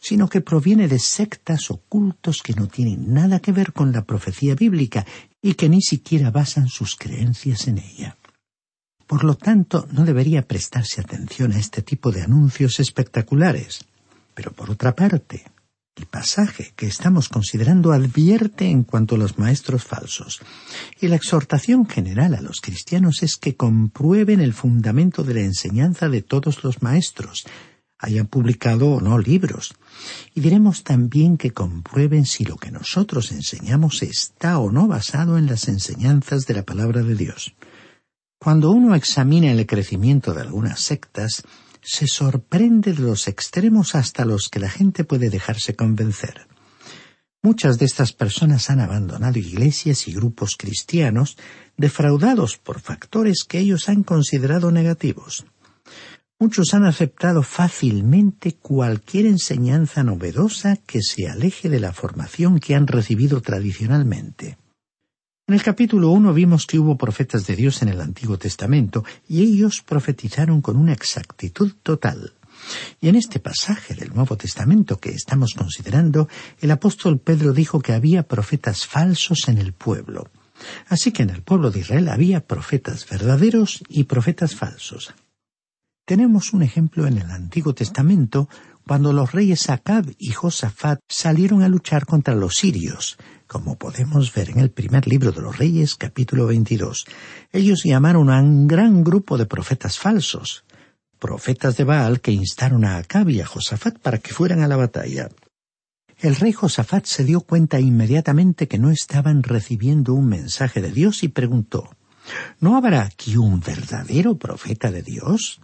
sino 0.00 0.28
que 0.28 0.40
proviene 0.40 0.88
de 0.88 0.98
sectas 0.98 1.70
ocultos 1.70 2.42
que 2.42 2.54
no 2.54 2.68
tienen 2.68 3.12
nada 3.12 3.40
que 3.40 3.52
ver 3.52 3.72
con 3.72 3.92
la 3.92 4.04
profecía 4.04 4.54
bíblica 4.54 5.06
y 5.40 5.54
que 5.54 5.68
ni 5.68 5.80
siquiera 5.80 6.30
basan 6.30 6.68
sus 6.68 6.96
creencias 6.96 7.68
en 7.68 7.78
ella. 7.78 8.16
Por 9.06 9.24
lo 9.24 9.34
tanto, 9.36 9.86
no 9.92 10.04
debería 10.04 10.42
prestarse 10.42 11.00
atención 11.00 11.52
a 11.52 11.58
este 11.58 11.82
tipo 11.82 12.10
de 12.10 12.22
anuncios 12.22 12.80
espectaculares. 12.80 13.84
Pero 14.34 14.52
por 14.52 14.70
otra 14.70 14.94
parte, 14.94 15.44
el 15.94 16.06
pasaje 16.06 16.72
que 16.74 16.86
estamos 16.86 17.28
considerando 17.28 17.92
advierte 17.92 18.66
en 18.66 18.82
cuanto 18.82 19.14
a 19.14 19.18
los 19.18 19.38
maestros 19.38 19.84
falsos, 19.84 20.40
y 21.00 21.08
la 21.08 21.16
exhortación 21.16 21.86
general 21.86 22.34
a 22.34 22.40
los 22.40 22.60
cristianos 22.60 23.22
es 23.22 23.36
que 23.36 23.56
comprueben 23.56 24.40
el 24.40 24.54
fundamento 24.54 25.22
de 25.22 25.34
la 25.34 25.40
enseñanza 25.40 26.08
de 26.08 26.22
todos 26.22 26.64
los 26.64 26.82
maestros, 26.82 27.44
hayan 28.02 28.26
publicado 28.26 28.88
o 28.90 29.00
no 29.00 29.18
libros. 29.18 29.74
Y 30.34 30.40
diremos 30.40 30.82
también 30.82 31.36
que 31.36 31.52
comprueben 31.52 32.26
si 32.26 32.44
lo 32.44 32.56
que 32.56 32.72
nosotros 32.72 33.30
enseñamos 33.30 34.02
está 34.02 34.58
o 34.58 34.72
no 34.72 34.88
basado 34.88 35.38
en 35.38 35.46
las 35.46 35.68
enseñanzas 35.68 36.46
de 36.46 36.54
la 36.54 36.64
palabra 36.64 37.02
de 37.02 37.14
Dios. 37.14 37.54
Cuando 38.40 38.72
uno 38.72 38.96
examina 38.96 39.52
el 39.52 39.66
crecimiento 39.66 40.34
de 40.34 40.40
algunas 40.40 40.80
sectas, 40.80 41.44
se 41.82 42.06
sorprende 42.06 42.92
de 42.92 43.02
los 43.02 43.28
extremos 43.28 43.94
hasta 43.94 44.24
los 44.24 44.48
que 44.48 44.60
la 44.60 44.70
gente 44.70 45.04
puede 45.04 45.30
dejarse 45.30 45.74
convencer. 45.74 46.46
Muchas 47.42 47.78
de 47.78 47.86
estas 47.86 48.12
personas 48.12 48.70
han 48.70 48.78
abandonado 48.78 49.38
iglesias 49.38 50.06
y 50.06 50.12
grupos 50.12 50.56
cristianos 50.56 51.36
defraudados 51.76 52.56
por 52.56 52.80
factores 52.80 53.42
que 53.42 53.58
ellos 53.58 53.88
han 53.88 54.04
considerado 54.04 54.70
negativos. 54.70 55.44
Muchos 56.38 56.72
han 56.74 56.84
aceptado 56.84 57.42
fácilmente 57.42 58.54
cualquier 58.54 59.26
enseñanza 59.26 60.04
novedosa 60.04 60.76
que 60.76 61.02
se 61.02 61.28
aleje 61.28 61.68
de 61.68 61.80
la 61.80 61.92
formación 61.92 62.60
que 62.60 62.76
han 62.76 62.86
recibido 62.86 63.40
tradicionalmente. 63.40 64.56
En 65.52 65.56
el 65.56 65.62
capítulo 65.62 66.08
1 66.12 66.32
vimos 66.32 66.66
que 66.66 66.78
hubo 66.78 66.96
profetas 66.96 67.46
de 67.46 67.54
Dios 67.54 67.82
en 67.82 67.90
el 67.90 68.00
Antiguo 68.00 68.38
Testamento 68.38 69.04
y 69.28 69.42
ellos 69.42 69.82
profetizaron 69.82 70.62
con 70.62 70.78
una 70.78 70.94
exactitud 70.94 71.74
total. 71.82 72.32
Y 73.02 73.08
en 73.08 73.16
este 73.16 73.38
pasaje 73.38 73.92
del 73.92 74.14
Nuevo 74.14 74.38
Testamento 74.38 74.98
que 74.98 75.10
estamos 75.10 75.52
considerando, 75.52 76.26
el 76.62 76.70
apóstol 76.70 77.18
Pedro 77.18 77.52
dijo 77.52 77.80
que 77.80 77.92
había 77.92 78.22
profetas 78.22 78.86
falsos 78.86 79.46
en 79.48 79.58
el 79.58 79.74
pueblo. 79.74 80.30
Así 80.88 81.12
que 81.12 81.22
en 81.22 81.28
el 81.28 81.42
pueblo 81.42 81.70
de 81.70 81.80
Israel 81.80 82.08
había 82.08 82.46
profetas 82.46 83.06
verdaderos 83.06 83.84
y 83.90 84.04
profetas 84.04 84.54
falsos. 84.54 85.12
Tenemos 86.06 86.54
un 86.54 86.62
ejemplo 86.62 87.06
en 87.06 87.18
el 87.18 87.30
Antiguo 87.30 87.74
Testamento 87.74 88.48
cuando 88.86 89.12
los 89.12 89.32
reyes 89.32 89.70
Acab 89.70 90.06
y 90.18 90.30
Josafat 90.30 91.00
salieron 91.08 91.62
a 91.62 91.68
luchar 91.68 92.06
contra 92.06 92.34
los 92.34 92.54
sirios, 92.54 93.16
como 93.46 93.76
podemos 93.76 94.32
ver 94.34 94.50
en 94.50 94.58
el 94.58 94.70
primer 94.70 95.06
libro 95.06 95.32
de 95.32 95.40
los 95.40 95.56
Reyes, 95.56 95.94
capítulo 95.94 96.46
22. 96.46 97.06
Ellos 97.52 97.82
llamaron 97.84 98.30
a 98.30 98.40
un 98.40 98.66
gran 98.66 99.04
grupo 99.04 99.38
de 99.38 99.46
profetas 99.46 99.98
falsos, 99.98 100.64
profetas 101.18 101.76
de 101.76 101.84
Baal 101.84 102.20
que 102.20 102.32
instaron 102.32 102.84
a 102.84 102.96
Acab 102.96 103.28
y 103.28 103.40
a 103.40 103.46
Josafat 103.46 103.98
para 103.98 104.18
que 104.18 104.32
fueran 104.32 104.62
a 104.62 104.68
la 104.68 104.76
batalla. 104.76 105.28
El 106.18 106.36
rey 106.36 106.52
Josafat 106.52 107.04
se 107.04 107.24
dio 107.24 107.40
cuenta 107.40 107.80
inmediatamente 107.80 108.68
que 108.68 108.78
no 108.78 108.90
estaban 108.90 109.42
recibiendo 109.42 110.14
un 110.14 110.28
mensaje 110.28 110.80
de 110.80 110.92
Dios 110.92 111.22
y 111.22 111.28
preguntó 111.28 111.90
¿No 112.60 112.76
habrá 112.76 113.02
aquí 113.02 113.36
un 113.36 113.60
verdadero 113.60 114.36
profeta 114.36 114.90
de 114.90 115.02
Dios? 115.02 115.60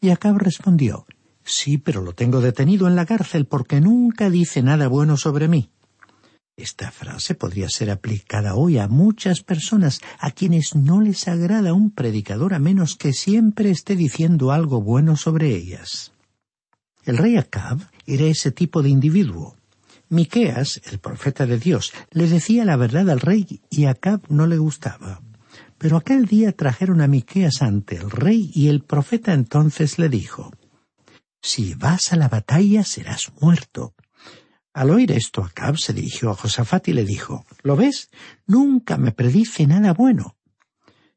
Y 0.00 0.10
Acab 0.10 0.38
respondió 0.38 1.06
Sí, 1.44 1.76
pero 1.76 2.00
lo 2.00 2.14
tengo 2.14 2.40
detenido 2.40 2.88
en 2.88 2.96
la 2.96 3.04
cárcel 3.04 3.46
porque 3.46 3.80
nunca 3.80 4.30
dice 4.30 4.62
nada 4.62 4.88
bueno 4.88 5.16
sobre 5.16 5.46
mí. 5.46 5.70
Esta 6.56 6.90
frase 6.90 7.34
podría 7.34 7.68
ser 7.68 7.90
aplicada 7.90 8.54
hoy 8.54 8.78
a 8.78 8.88
muchas 8.88 9.42
personas 9.42 10.00
a 10.20 10.30
quienes 10.30 10.74
no 10.74 11.00
les 11.00 11.26
agrada 11.28 11.74
un 11.74 11.90
predicador 11.90 12.54
a 12.54 12.60
menos 12.60 12.96
que 12.96 13.12
siempre 13.12 13.70
esté 13.70 13.96
diciendo 13.96 14.52
algo 14.52 14.80
bueno 14.80 15.16
sobre 15.16 15.54
ellas. 15.54 16.12
El 17.04 17.18
rey 17.18 17.36
Acab 17.36 17.80
era 18.06 18.24
ese 18.24 18.50
tipo 18.50 18.82
de 18.82 18.88
individuo. 18.88 19.56
Miqueas, 20.08 20.80
el 20.90 21.00
profeta 21.00 21.44
de 21.44 21.58
Dios, 21.58 21.92
le 22.12 22.28
decía 22.28 22.64
la 22.64 22.76
verdad 22.76 23.10
al 23.10 23.20
rey 23.20 23.60
y 23.68 23.86
Acab 23.86 24.22
no 24.28 24.46
le 24.46 24.56
gustaba. 24.56 25.20
Pero 25.76 25.96
aquel 25.96 26.26
día 26.26 26.52
trajeron 26.52 27.00
a 27.00 27.08
Miqueas 27.08 27.60
ante 27.62 27.96
el 27.96 28.10
rey 28.10 28.50
y 28.54 28.68
el 28.68 28.80
profeta 28.80 29.34
entonces 29.34 29.98
le 29.98 30.08
dijo 30.08 30.52
Si 31.46 31.74
vas 31.74 32.10
a 32.14 32.16
la 32.16 32.28
batalla 32.28 32.84
serás 32.84 33.30
muerto, 33.38 33.94
al 34.72 34.88
oír 34.88 35.12
esto, 35.12 35.44
Acab 35.44 35.76
se 35.76 35.92
dirigió 35.92 36.30
a 36.30 36.34
Josafat 36.34 36.88
y 36.88 36.94
le 36.94 37.04
dijo, 37.04 37.44
¿Lo 37.62 37.76
ves? 37.76 38.08
Nunca 38.46 38.96
me 38.96 39.12
predice 39.12 39.66
nada 39.66 39.92
bueno. 39.92 40.36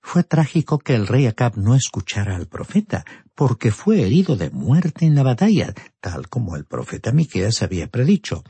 Fue 0.02 0.26
trágico 0.26 0.80
que 0.80 0.96
el 0.96 1.08
rey 1.08 1.28
Acab 1.28 1.58
no 1.58 1.76
escuchara 1.76 2.36
al 2.36 2.48
profeta, 2.48 3.06
porque 3.36 3.72
fue 3.72 4.02
herido 4.02 4.36
de 4.36 4.50
muerte 4.50 5.06
en 5.06 5.16
la 5.16 5.24
batalla, 5.24 5.74
tal 6.02 6.28
como 6.28 6.58
el 6.58 6.66
profeta 6.66 7.14
Miqueas 7.14 7.62
había 7.62 7.88
predicho. 7.88 8.44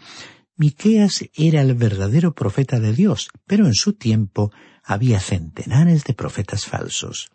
Miqueas 0.55 1.25
era 1.35 1.61
el 1.61 1.75
verdadero 1.75 2.33
profeta 2.33 2.79
de 2.79 2.93
Dios, 2.93 3.29
pero 3.45 3.67
en 3.67 3.75
su 3.75 3.93
tiempo 3.93 4.51
había 4.83 5.19
centenares 5.19 6.05
de 6.05 6.15
profetas 6.15 6.65
falsos. 6.65 7.29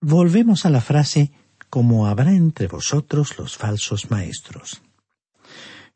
Volvemos 0.00 0.66
a 0.66 0.70
la 0.70 0.80
frase 0.80 1.32
como 1.70 2.06
habrá 2.06 2.32
entre 2.32 2.68
vosotros 2.68 3.38
los 3.38 3.56
falsos 3.56 4.10
maestros. 4.10 4.82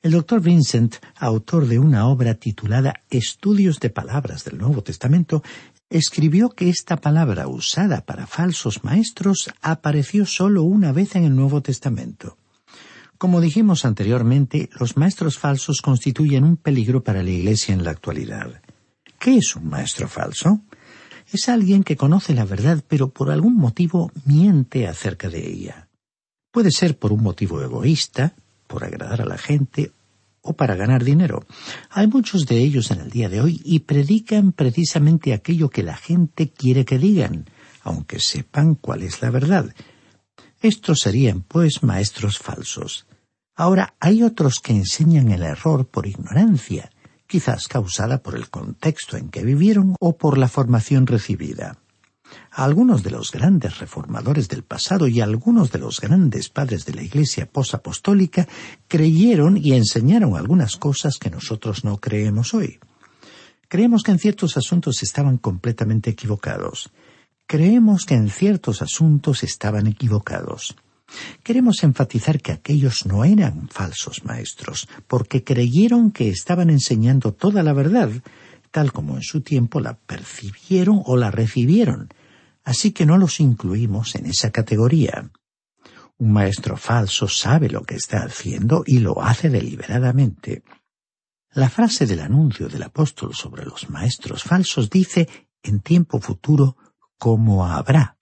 El 0.03 0.13
doctor 0.13 0.41
Vincent, 0.41 0.97
autor 1.17 1.67
de 1.67 1.79
una 1.79 2.07
obra 2.07 2.35
titulada 2.35 3.03
Estudios 3.11 3.81
de 3.81 3.91
Palabras 3.91 4.45
del 4.45 4.57
Nuevo 4.57 4.83
Testamento, 4.83 5.43
escribió 5.91 6.49
que 6.49 6.71
esta 6.71 6.97
palabra 6.97 7.49
usada 7.49 8.01
para 8.07 8.27
falsos 8.27 8.83
maestros 8.83 9.51
apareció 9.61 10.25
solo 10.25 10.63
una 10.63 10.93
vez 10.93 11.17
en 11.17 11.25
el 11.25 11.37
Nuevo 11.37 11.61
Testamento. 11.61 12.39
Como 13.19 13.43
dijimos 13.43 13.85
anteriormente, 13.85 14.71
los 14.79 14.97
maestros 14.97 15.39
falsos 15.39 15.83
constituyen 15.83 16.45
un 16.45 16.57
peligro 16.57 17.03
para 17.05 17.23
la 17.23 17.31
Iglesia 17.31 17.75
en 17.75 17.85
la 17.85 17.91
actualidad. 17.91 18.63
¿Qué 19.19 19.37
es 19.37 19.55
un 19.55 19.69
maestro 19.69 20.09
falso? 20.09 20.63
Es 21.33 21.49
alguien 21.49 21.85
que 21.85 21.97
conoce 21.97 22.35
la 22.35 22.45
verdad 22.45 22.83
pero 22.89 23.09
por 23.09 23.31
algún 23.31 23.57
motivo 23.57 24.11
miente 24.25 24.89
acerca 24.89 25.29
de 25.29 25.47
ella. 25.47 25.89
Puede 26.51 26.73
ser 26.73 26.99
por 26.99 27.13
un 27.13 27.23
motivo 27.23 27.63
egoísta, 27.63 28.35
por 28.67 28.85
agradar 28.85 29.21
a 29.23 29.27
la 29.27 29.39
gente 29.39 29.93
o 30.43 30.55
para 30.55 30.75
ganar 30.75 31.05
dinero. 31.05 31.45
Hay 31.91 32.09
muchos 32.09 32.47
de 32.47 32.59
ellos 32.59 32.91
en 32.91 33.01
el 33.01 33.11
día 33.11 33.29
de 33.29 33.41
hoy 33.41 33.61
y 33.65 33.81
predican 33.81 34.53
precisamente 34.53 35.33
aquello 35.33 35.71
que 35.71 35.83
la 35.83 35.97
gente 35.97 36.51
quiere 36.51 36.85
que 36.85 36.99
digan, 36.99 37.47
aunque 37.83 38.19
sepan 38.19 38.75
cuál 38.75 39.03
es 39.03 39.23
la 39.23 39.31
verdad. 39.31 39.75
Estos 40.61 41.01
serían, 41.01 41.43
pues, 41.43 41.83
maestros 41.83 42.39
falsos. 42.39 43.07
Ahora 43.55 43.95
hay 44.01 44.23
otros 44.23 44.61
que 44.61 44.73
enseñan 44.73 45.31
el 45.31 45.43
error 45.43 45.87
por 45.87 46.07
ignorancia, 46.07 46.91
quizás 47.31 47.69
causada 47.69 48.25
por 48.25 48.35
el 48.35 48.51
contexto 48.51 49.17
en 49.17 49.29
que 49.29 49.45
vivieron 49.45 49.95
o 50.01 50.19
por 50.19 50.37
la 50.37 50.49
formación 50.49 51.07
recibida. 51.07 51.79
Algunos 52.51 53.05
de 53.05 53.13
los 53.13 53.31
grandes 53.31 53.79
reformadores 53.79 54.49
del 54.49 54.65
pasado 54.65 55.07
y 55.07 55.21
algunos 55.21 55.71
de 55.71 55.79
los 55.79 56.01
grandes 56.01 56.49
padres 56.49 56.85
de 56.85 56.95
la 56.95 57.03
Iglesia 57.03 57.47
posapostólica 57.47 58.49
creyeron 58.89 59.57
y 59.57 59.75
enseñaron 59.75 60.37
algunas 60.37 60.77
cosas 60.77 61.19
que 61.19 61.31
nosotros 61.31 61.85
no 61.85 61.99
creemos 61.99 62.53
hoy. 62.53 62.81
Creemos 63.69 64.03
que 64.03 64.11
en 64.11 64.19
ciertos 64.19 64.57
asuntos 64.57 65.01
estaban 65.05 65.39
completamente 65.39 66.11
equivocados. 66.11 66.91
Creemos 67.47 68.07
que 68.07 68.15
en 68.15 68.29
ciertos 68.29 68.83
asuntos 68.83 69.45
estaban 69.45 69.87
equivocados. 69.87 70.75
Queremos 71.43 71.83
enfatizar 71.83 72.41
que 72.41 72.53
aquellos 72.53 73.07
no 73.07 73.25
eran 73.25 73.69
falsos 73.69 74.25
maestros, 74.25 74.89
porque 75.07 75.43
creyeron 75.43 76.11
que 76.11 76.29
estaban 76.29 76.71
enseñando 76.71 77.33
toda 77.33 77.63
la 77.63 77.73
verdad, 77.73 78.11
tal 78.71 78.93
como 78.93 79.17
en 79.17 79.23
su 79.23 79.41
tiempo 79.41 79.81
la 79.81 79.95
percibieron 79.95 81.03
o 81.05 81.17
la 81.17 81.31
recibieron, 81.31 82.09
así 82.63 82.93
que 82.93 83.07
no 83.07 83.17
los 83.17 83.41
incluimos 83.41 84.15
en 84.15 84.27
esa 84.27 84.51
categoría. 84.51 85.31
Un 86.19 86.33
maestro 86.33 86.77
falso 86.77 87.27
sabe 87.29 87.71
lo 87.71 87.83
que 87.83 87.95
está 87.95 88.23
haciendo 88.25 88.85
y 88.87 88.99
lo 88.99 89.23
hace 89.23 89.49
deliberadamente. 89.49 90.63
La 91.53 91.71
frase 91.71 92.07
del 92.07 92.21
anuncio 92.21 92.69
del 92.69 92.83
apóstol 92.83 93.35
sobre 93.35 93.65
los 93.65 93.89
maestros 93.89 94.45
falsos 94.45 94.91
dice 94.91 95.29
en 95.63 95.81
tiempo 95.81 96.21
futuro 96.21 96.77
como 97.19 97.67
habrá. 97.67 98.20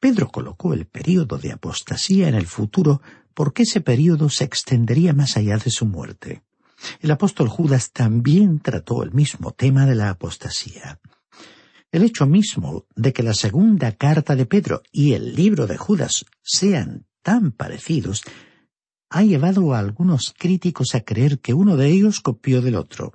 Pedro 0.00 0.28
colocó 0.28 0.74
el 0.74 0.86
período 0.86 1.38
de 1.38 1.52
apostasía 1.52 2.28
en 2.28 2.34
el 2.34 2.46
futuro 2.46 3.02
porque 3.34 3.62
ese 3.62 3.80
período 3.80 4.28
se 4.28 4.44
extendería 4.44 5.12
más 5.12 5.36
allá 5.36 5.56
de 5.56 5.70
su 5.70 5.86
muerte. 5.86 6.42
El 7.00 7.10
apóstol 7.10 7.48
Judas 7.48 7.92
también 7.92 8.60
trató 8.60 9.02
el 9.02 9.12
mismo 9.12 9.52
tema 9.52 9.86
de 9.86 9.94
la 9.94 10.10
apostasía. 10.10 11.00
El 11.90 12.02
hecho 12.02 12.26
mismo 12.26 12.86
de 12.96 13.12
que 13.12 13.22
la 13.22 13.34
segunda 13.34 13.92
carta 13.92 14.34
de 14.34 14.46
Pedro 14.46 14.82
y 14.90 15.12
el 15.12 15.34
libro 15.34 15.66
de 15.66 15.76
Judas 15.76 16.24
sean 16.42 17.06
tan 17.22 17.52
parecidos 17.52 18.22
ha 19.10 19.22
llevado 19.22 19.74
a 19.74 19.78
algunos 19.78 20.34
críticos 20.36 20.94
a 20.94 21.02
creer 21.02 21.38
que 21.38 21.52
uno 21.52 21.76
de 21.76 21.88
ellos 21.88 22.20
copió 22.20 22.62
del 22.62 22.76
otro. 22.76 23.12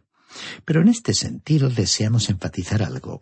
Pero 0.64 0.82
en 0.82 0.90
este 0.90 1.14
sentido 1.14 1.70
deseamos 1.70 2.30
enfatizar 2.30 2.84
algo. 2.84 3.22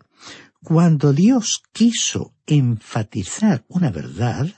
Cuando 0.68 1.12
Dios 1.12 1.62
quiso 1.72 2.34
enfatizar 2.44 3.64
una 3.68 3.92
verdad, 3.92 4.52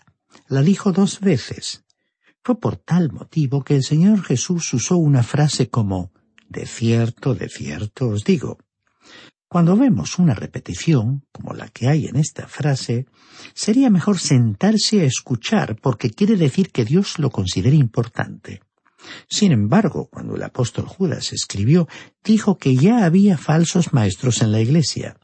la 0.49 0.63
dijo 0.63 0.91
dos 0.91 1.21
veces. 1.21 1.85
Fue 2.43 2.59
por 2.59 2.77
tal 2.77 3.13
motivo 3.13 3.63
que 3.63 3.77
el 3.77 3.83
Señor 3.83 4.23
Jesús 4.23 4.73
usó 4.73 4.97
una 4.97 5.23
frase 5.23 5.69
como 5.69 6.11
de 6.49 6.65
cierto, 6.65 7.35
de 7.35 7.51
cierto 7.51 8.09
os 8.09 8.25
digo. 8.25 8.57
Cuando 9.49 9.77
vemos 9.77 10.19
una 10.19 10.33
repetición, 10.33 11.27
como 11.31 11.53
la 11.53 11.69
que 11.69 11.89
hay 11.89 12.07
en 12.07 12.17
esta 12.17 12.49
frase, 12.49 13.05
sería 13.53 13.91
mejor 13.91 14.19
sentarse 14.19 15.03
a 15.03 15.05
escuchar 15.05 15.77
porque 15.77 16.09
quiere 16.09 16.37
decir 16.37 16.71
que 16.71 16.87
Dios 16.87 17.19
lo 17.19 17.29
considera 17.29 17.77
importante. 17.77 18.63
Sin 19.29 19.53
embargo, 19.53 20.09
cuando 20.11 20.37
el 20.37 20.43
apóstol 20.43 20.87
Judas 20.87 21.35
escribió, 21.35 21.87
dijo 22.25 22.57
que 22.57 22.77
ya 22.77 23.05
había 23.05 23.37
falsos 23.37 23.93
maestros 23.93 24.41
en 24.41 24.53
la 24.53 24.63
Iglesia. 24.63 25.19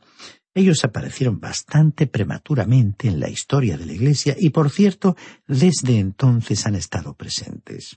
Ellos 0.55 0.85
aparecieron 0.85 1.41
bastante 1.41 2.07
prematuramente 2.07 3.09
en 3.09 3.19
la 3.19 3.29
historia 3.29 3.77
de 3.77 3.87
la 3.87 3.93
Iglesia 3.93 4.37
y, 4.39 4.51
por 4.51 4.71
cierto, 4.71 5.17
desde 5.49 5.99
entonces 5.99 6.65
han 6.67 6.77
estado 6.77 7.15
presentes. 7.15 7.97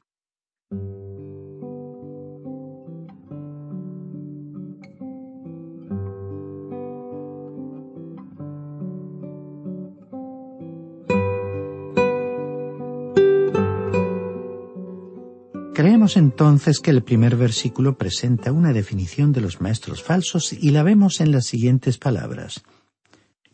Entonces 16.15 16.79
que 16.79 16.91
el 16.91 17.03
primer 17.03 17.35
versículo 17.35 17.97
presenta 17.97 18.51
una 18.51 18.71
definición 18.71 19.33
de 19.33 19.41
los 19.41 19.59
maestros 19.59 20.01
falsos 20.01 20.53
y 20.53 20.71
la 20.71 20.83
vemos 20.83 21.19
en 21.19 21.31
las 21.31 21.45
siguientes 21.45 21.97
palabras. 21.97 22.61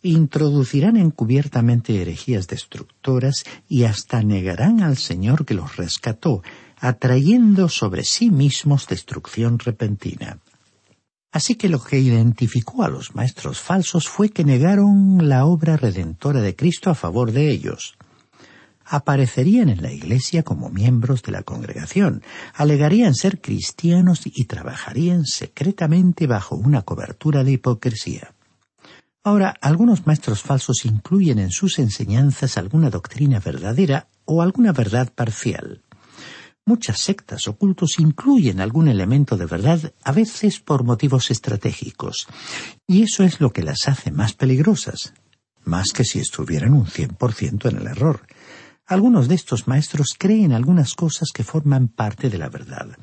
Introducirán 0.01 0.97
encubiertamente 0.97 2.01
herejías 2.01 2.47
destructoras 2.47 3.45
y 3.67 3.85
hasta 3.85 4.21
negarán 4.21 4.81
al 4.83 4.97
Señor 4.97 5.45
que 5.45 5.53
los 5.53 5.77
rescató, 5.77 6.43
atrayendo 6.77 7.69
sobre 7.69 8.03
sí 8.03 8.29
mismos 8.29 8.87
destrucción 8.87 9.57
repentina. 9.59 10.39
Así 11.31 11.55
que 11.55 11.69
lo 11.69 11.81
que 11.81 11.99
identificó 11.99 12.83
a 12.83 12.89
los 12.89 13.15
maestros 13.15 13.59
falsos 13.59 14.07
fue 14.07 14.29
que 14.29 14.43
negaron 14.43 15.29
la 15.29 15.45
obra 15.45 15.77
redentora 15.77 16.41
de 16.41 16.55
Cristo 16.55 16.89
a 16.89 16.95
favor 16.95 17.31
de 17.31 17.49
ellos 17.49 17.95
aparecerían 18.85 19.69
en 19.69 19.81
la 19.81 19.91
Iglesia 19.91 20.43
como 20.43 20.69
miembros 20.69 21.23
de 21.23 21.31
la 21.31 21.43
congregación, 21.43 22.23
alegarían 22.53 23.15
ser 23.15 23.41
cristianos 23.41 24.21
y 24.25 24.45
trabajarían 24.45 25.25
secretamente 25.25 26.27
bajo 26.27 26.55
una 26.55 26.81
cobertura 26.81 27.43
de 27.43 27.53
hipocresía. 27.53 28.33
Ahora, 29.23 29.55
algunos 29.61 30.05
maestros 30.05 30.41
falsos 30.41 30.83
incluyen 30.83 31.39
en 31.39 31.51
sus 31.51 31.79
enseñanzas 31.79 32.57
alguna 32.57 32.89
doctrina 32.89 33.39
verdadera 33.39 34.07
o 34.25 34.41
alguna 34.41 34.73
verdad 34.73 35.13
parcial. 35.13 35.81
Muchas 36.65 36.99
sectas 36.99 37.47
ocultos 37.47 37.99
incluyen 37.99 38.61
algún 38.61 38.87
elemento 38.87 39.35
de 39.35 39.45
verdad, 39.45 39.93
a 40.03 40.11
veces 40.13 40.59
por 40.59 40.83
motivos 40.83 41.29
estratégicos, 41.29 42.27
y 42.87 43.03
eso 43.03 43.23
es 43.23 43.41
lo 43.41 43.51
que 43.51 43.63
las 43.63 43.87
hace 43.87 44.11
más 44.11 44.33
peligrosas, 44.33 45.13
más 45.65 45.91
que 45.91 46.05
si 46.05 46.19
estuvieran 46.19 46.73
un 46.73 46.87
cien 46.87 47.09
por 47.09 47.33
ciento 47.33 47.67
en 47.67 47.77
el 47.77 47.87
error. 47.87 48.25
Algunos 48.85 49.29
de 49.29 49.35
estos 49.35 49.67
maestros 49.67 50.15
creen 50.17 50.51
algunas 50.51 50.93
cosas 50.93 51.29
que 51.33 51.45
forman 51.45 51.87
parte 51.87 52.29
de 52.29 52.37
la 52.37 52.49
verdad. 52.49 52.97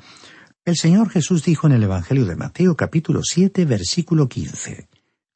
El 0.63 0.77
Señor 0.77 1.09
Jesús 1.09 1.43
dijo 1.43 1.65
en 1.65 1.73
el 1.73 1.83
Evangelio 1.83 2.25
de 2.25 2.35
Mateo 2.35 2.75
capítulo 2.75 3.21
7 3.23 3.65
versículo 3.65 4.29
15 4.29 4.87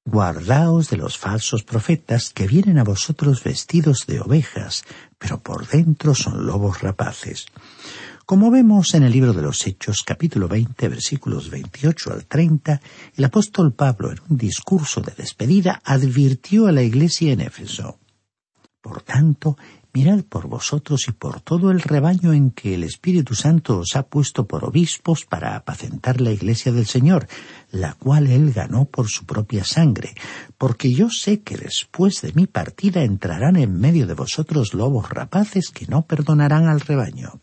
Guardaos 0.05 0.91
de 0.91 0.97
los 0.97 1.17
falsos 1.17 1.63
profetas 1.63 2.29
que 2.29 2.47
vienen 2.47 2.77
a 2.77 2.83
vosotros 2.83 3.43
vestidos 3.43 4.05
de 4.05 4.21
ovejas, 4.21 4.83
pero 5.17 5.41
por 5.41 5.67
dentro 5.67 6.13
son 6.13 6.45
lobos 6.45 6.81
rapaces. 6.81 7.47
Como 8.27 8.51
vemos 8.51 8.93
en 8.93 9.01
el 9.01 9.11
libro 9.11 9.33
de 9.33 9.41
los 9.41 9.65
Hechos, 9.65 10.03
capítulo 10.03 10.47
20, 10.47 10.89
versículos 10.89 11.49
28 11.49 12.13
al 12.13 12.25
30, 12.25 12.81
el 13.15 13.25
apóstol 13.25 13.73
Pablo, 13.73 14.11
en 14.11 14.19
un 14.29 14.37
discurso 14.37 15.01
de 15.01 15.13
despedida, 15.17 15.81
advirtió 15.83 16.67
a 16.67 16.71
la 16.71 16.83
iglesia 16.83 17.33
en 17.33 17.41
Éfeso. 17.41 17.97
Por 18.85 19.01
tanto, 19.01 19.57
mirad 19.95 20.25
por 20.25 20.49
vosotros 20.49 21.07
y 21.07 21.13
por 21.13 21.39
todo 21.39 21.71
el 21.71 21.79
rebaño 21.79 22.33
en 22.33 22.51
que 22.51 22.75
el 22.75 22.83
Espíritu 22.83 23.33
Santo 23.33 23.79
os 23.79 23.95
ha 23.95 24.03
puesto 24.03 24.45
por 24.45 24.65
obispos 24.65 25.23
para 25.23 25.55
apacentar 25.55 26.19
la 26.19 26.31
iglesia 26.31 26.73
del 26.73 26.85
Señor, 26.85 27.29
la 27.71 27.93
cual 27.93 28.27
él 28.27 28.51
ganó 28.51 28.83
por 28.83 29.07
su 29.07 29.25
propia 29.25 29.63
sangre, 29.63 30.13
porque 30.57 30.93
yo 30.93 31.09
sé 31.09 31.43
que 31.43 31.55
después 31.55 32.21
de 32.21 32.33
mi 32.33 32.45
partida 32.45 33.03
entrarán 33.03 33.55
en 33.55 33.79
medio 33.79 34.05
de 34.05 34.15
vosotros 34.15 34.73
lobos 34.73 35.09
rapaces 35.09 35.69
que 35.69 35.87
no 35.87 36.01
perdonarán 36.01 36.67
al 36.67 36.81
rebaño. 36.81 37.39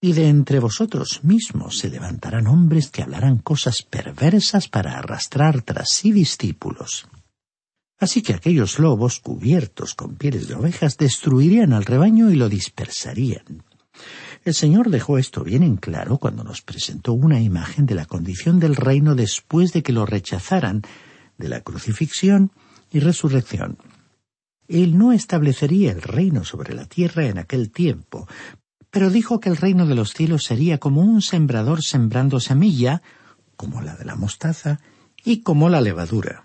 Y 0.00 0.14
de 0.14 0.28
entre 0.28 0.58
vosotros 0.58 1.22
mismos 1.22 1.78
se 1.78 1.90
levantarán 1.90 2.48
hombres 2.48 2.90
que 2.90 3.02
hablarán 3.02 3.38
cosas 3.38 3.82
perversas 3.82 4.66
para 4.66 4.98
arrastrar 4.98 5.62
tras 5.62 5.90
sí 5.90 6.10
discípulos. 6.10 7.06
Así 8.04 8.20
que 8.20 8.34
aquellos 8.34 8.78
lobos 8.78 9.18
cubiertos 9.18 9.94
con 9.94 10.16
pieles 10.16 10.46
de 10.46 10.54
ovejas 10.54 10.98
destruirían 10.98 11.72
al 11.72 11.86
rebaño 11.86 12.30
y 12.30 12.36
lo 12.36 12.50
dispersarían. 12.50 13.64
El 14.44 14.52
Señor 14.52 14.90
dejó 14.90 15.16
esto 15.16 15.42
bien 15.42 15.62
en 15.62 15.76
claro 15.78 16.18
cuando 16.18 16.44
nos 16.44 16.60
presentó 16.60 17.14
una 17.14 17.40
imagen 17.40 17.86
de 17.86 17.94
la 17.94 18.04
condición 18.04 18.60
del 18.60 18.76
reino 18.76 19.14
después 19.14 19.72
de 19.72 19.82
que 19.82 19.94
lo 19.94 20.04
rechazaran 20.04 20.82
de 21.38 21.48
la 21.48 21.62
crucifixión 21.62 22.52
y 22.92 23.00
resurrección. 23.00 23.78
Él 24.68 24.98
no 24.98 25.12
establecería 25.12 25.90
el 25.90 26.02
reino 26.02 26.44
sobre 26.44 26.74
la 26.74 26.84
tierra 26.84 27.24
en 27.24 27.38
aquel 27.38 27.70
tiempo, 27.70 28.28
pero 28.90 29.08
dijo 29.08 29.40
que 29.40 29.48
el 29.48 29.56
reino 29.56 29.86
de 29.86 29.94
los 29.94 30.12
cielos 30.12 30.44
sería 30.44 30.76
como 30.76 31.00
un 31.00 31.22
sembrador 31.22 31.82
sembrando 31.82 32.38
semilla, 32.38 33.00
como 33.56 33.80
la 33.80 33.96
de 33.96 34.04
la 34.04 34.14
mostaza, 34.14 34.78
y 35.24 35.40
como 35.40 35.70
la 35.70 35.80
levadura. 35.80 36.44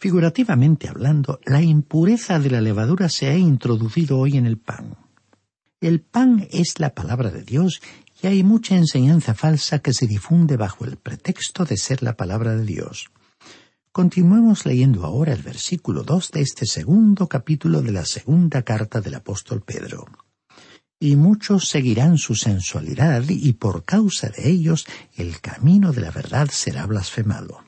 Figurativamente 0.00 0.88
hablando, 0.88 1.40
la 1.44 1.60
impureza 1.60 2.38
de 2.38 2.50
la 2.50 2.60
levadura 2.60 3.08
se 3.08 3.26
ha 3.26 3.36
introducido 3.36 4.18
hoy 4.18 4.36
en 4.36 4.46
el 4.46 4.56
pan. 4.56 4.96
El 5.80 6.00
pan 6.00 6.46
es 6.52 6.78
la 6.78 6.94
palabra 6.94 7.30
de 7.30 7.42
Dios 7.42 7.80
y 8.22 8.28
hay 8.28 8.44
mucha 8.44 8.76
enseñanza 8.76 9.34
falsa 9.34 9.80
que 9.80 9.92
se 9.92 10.06
difunde 10.06 10.56
bajo 10.56 10.84
el 10.84 10.98
pretexto 10.98 11.64
de 11.64 11.76
ser 11.76 12.04
la 12.04 12.16
palabra 12.16 12.54
de 12.54 12.64
Dios. 12.64 13.10
Continuemos 13.90 14.66
leyendo 14.66 15.04
ahora 15.04 15.32
el 15.32 15.42
versículo 15.42 16.04
2 16.04 16.30
de 16.30 16.42
este 16.42 16.66
segundo 16.66 17.26
capítulo 17.26 17.82
de 17.82 17.90
la 17.90 18.04
segunda 18.04 18.62
carta 18.62 19.00
del 19.00 19.16
apóstol 19.16 19.62
Pedro. 19.62 20.06
Y 21.00 21.16
muchos 21.16 21.68
seguirán 21.68 22.18
su 22.18 22.36
sensualidad 22.36 23.24
y 23.28 23.52
por 23.54 23.84
causa 23.84 24.28
de 24.28 24.48
ellos 24.48 24.86
el 25.16 25.40
camino 25.40 25.92
de 25.92 26.02
la 26.02 26.12
verdad 26.12 26.48
será 26.52 26.86
blasfemado. 26.86 27.67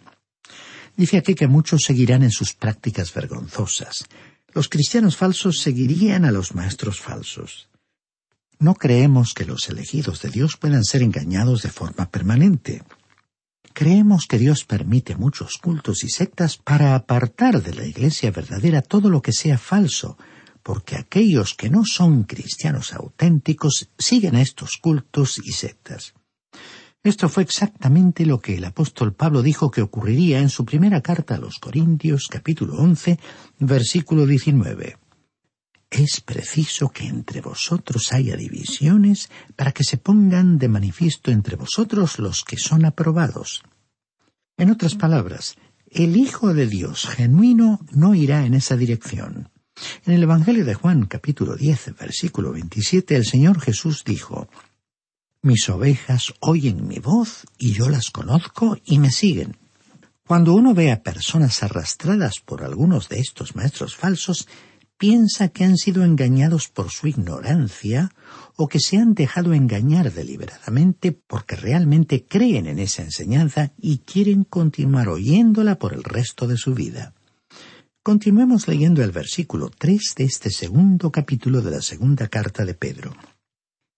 Dice 1.01 1.17
aquí 1.17 1.35
que 1.35 1.47
muchos 1.47 1.81
seguirán 1.81 2.23
en 2.25 2.31
sus 2.31 2.53
prácticas 2.53 3.15
vergonzosas. 3.15 4.05
Los 4.53 4.69
cristianos 4.69 5.17
falsos 5.17 5.61
seguirían 5.61 6.27
a 6.27 6.31
los 6.31 6.55
maestros 6.55 7.01
falsos. 7.01 7.71
No 8.59 8.75
creemos 8.75 9.33
que 9.33 9.47
los 9.47 9.71
elegidos 9.71 10.21
de 10.21 10.29
Dios 10.29 10.59
puedan 10.59 10.85
ser 10.85 11.01
engañados 11.01 11.63
de 11.63 11.71
forma 11.71 12.11
permanente. 12.11 12.83
Creemos 13.73 14.27
que 14.29 14.37
Dios 14.37 14.67
permite 14.67 15.17
muchos 15.17 15.57
cultos 15.57 16.05
y 16.05 16.11
sectas 16.11 16.59
para 16.59 16.95
apartar 16.95 17.63
de 17.63 17.73
la 17.73 17.87
Iglesia 17.87 18.31
verdadera 18.31 18.83
todo 18.83 19.09
lo 19.09 19.23
que 19.23 19.33
sea 19.33 19.57
falso, 19.57 20.19
porque 20.63 20.97
aquellos 20.97 21.55
que 21.55 21.71
no 21.71 21.87
son 21.87 22.25
cristianos 22.25 22.93
auténticos 22.93 23.89
siguen 23.97 24.37
a 24.37 24.43
estos 24.43 24.77
cultos 24.77 25.41
y 25.43 25.53
sectas. 25.53 26.13
Esto 27.03 27.31
fue 27.31 27.45
exactamente 27.45 28.27
lo 28.27 28.41
que 28.41 28.57
el 28.57 28.65
apóstol 28.67 29.15
Pablo 29.15 29.41
dijo 29.41 29.71
que 29.71 29.81
ocurriría 29.81 30.39
en 30.41 30.51
su 30.51 30.67
primera 30.67 31.01
carta 31.01 31.37
a 31.37 31.39
los 31.39 31.59
Corintios 31.59 32.29
capítulo 32.29 32.75
11, 32.75 33.19
versículo 33.59 34.27
19. 34.27 34.99
Es 35.89 36.21
preciso 36.21 36.91
que 36.91 37.07
entre 37.07 37.41
vosotros 37.41 38.13
haya 38.13 38.37
divisiones 38.37 39.31
para 39.57 39.73
que 39.73 39.83
se 39.83 39.97
pongan 39.97 40.59
de 40.59 40.69
manifiesto 40.69 41.31
entre 41.31 41.57
vosotros 41.57 42.19
los 42.19 42.45
que 42.45 42.59
son 42.59 42.85
aprobados. 42.85 43.63
En 44.59 44.71
otras 44.71 44.95
palabras, 44.95 45.57
el 45.91 46.19
Hijo 46.19 46.53
de 46.53 46.67
Dios 46.67 47.07
genuino 47.07 47.81
no 47.93 48.15
irá 48.15 48.45
en 48.45 48.53
esa 48.53 48.77
dirección. 48.77 49.49
En 50.05 50.13
el 50.13 50.23
Evangelio 50.25 50.67
de 50.67 50.75
Juan 50.75 51.07
capítulo 51.07 51.57
10 51.57 51.97
versículo 51.99 52.53
27 52.53 53.17
el 53.17 53.25
Señor 53.25 53.59
Jesús 53.59 54.05
dijo, 54.05 54.51
Mis 55.43 55.71
ovejas 55.71 56.35
oyen 56.41 56.87
mi 56.87 56.99
voz 56.99 57.47
y 57.57 57.73
yo 57.73 57.89
las 57.89 58.11
conozco 58.11 58.77
y 58.85 58.99
me 58.99 59.11
siguen. 59.11 59.57
Cuando 60.27 60.53
uno 60.55 60.75
ve 60.75 60.93
a 60.93 61.03
personas 61.03 61.63
arrastradas 61.63 62.41
por 62.41 62.63
algunos 62.63 63.09
de 63.09 63.21
estos 63.21 63.57
maestros 63.57 63.97
falsos, 63.97 64.49
piensa 64.99 65.49
que 65.49 65.65
han 65.65 65.79
sido 65.79 66.05
engañados 66.05 66.69
por 66.69 66.91
su 66.91 67.07
ignorancia 67.07 68.11
o 68.57 68.69
que 68.69 68.81
se 68.81 68.99
han 68.99 69.15
dejado 69.15 69.55
engañar 69.55 70.13
deliberadamente 70.13 71.13
porque 71.13 71.57
realmente 71.57 72.27
creen 72.27 72.67
en 72.67 72.79
esa 72.79 73.03
enseñanza 73.03 73.73
y 73.79 74.01
quieren 74.01 74.45
continuar 74.45 75.09
oyéndola 75.09 75.79
por 75.79 75.95
el 75.95 76.05
resto 76.05 76.47
de 76.49 76.59
su 76.59 76.75
vida. 76.75 77.15
Continuemos 78.03 78.69
leyendo 78.69 79.03
el 79.03 79.11
versículo 79.11 79.71
3 79.71 80.15
de 80.19 80.25
este 80.25 80.51
segundo 80.51 81.11
capítulo 81.11 81.63
de 81.63 81.71
la 81.71 81.81
segunda 81.81 82.29
carta 82.29 82.67
de 82.67 82.75
Pedro. 82.75 83.15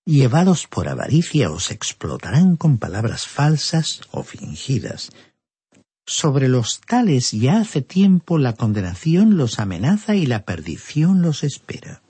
Llevados 0.05 0.67
por 0.67 0.89
avaricia 0.89 1.51
os 1.51 1.71
explotarán 1.71 2.57
con 2.57 2.79
palabras 2.79 3.27
falsas 3.27 4.01
o 4.11 4.25
fingidas, 4.25 5.11
sobre 6.05 6.49
los 6.49 6.81
tales 6.81 7.31
ya 7.31 7.61
hace 7.61 7.83
tiempo 7.83 8.37
la 8.37 8.55
condenación 8.55 9.37
los 9.37 9.61
amenaza 9.61 10.17
y 10.17 10.27
la 10.27 10.45
perdición 10.45 11.23
los 11.23 11.45
espera. 11.45 12.03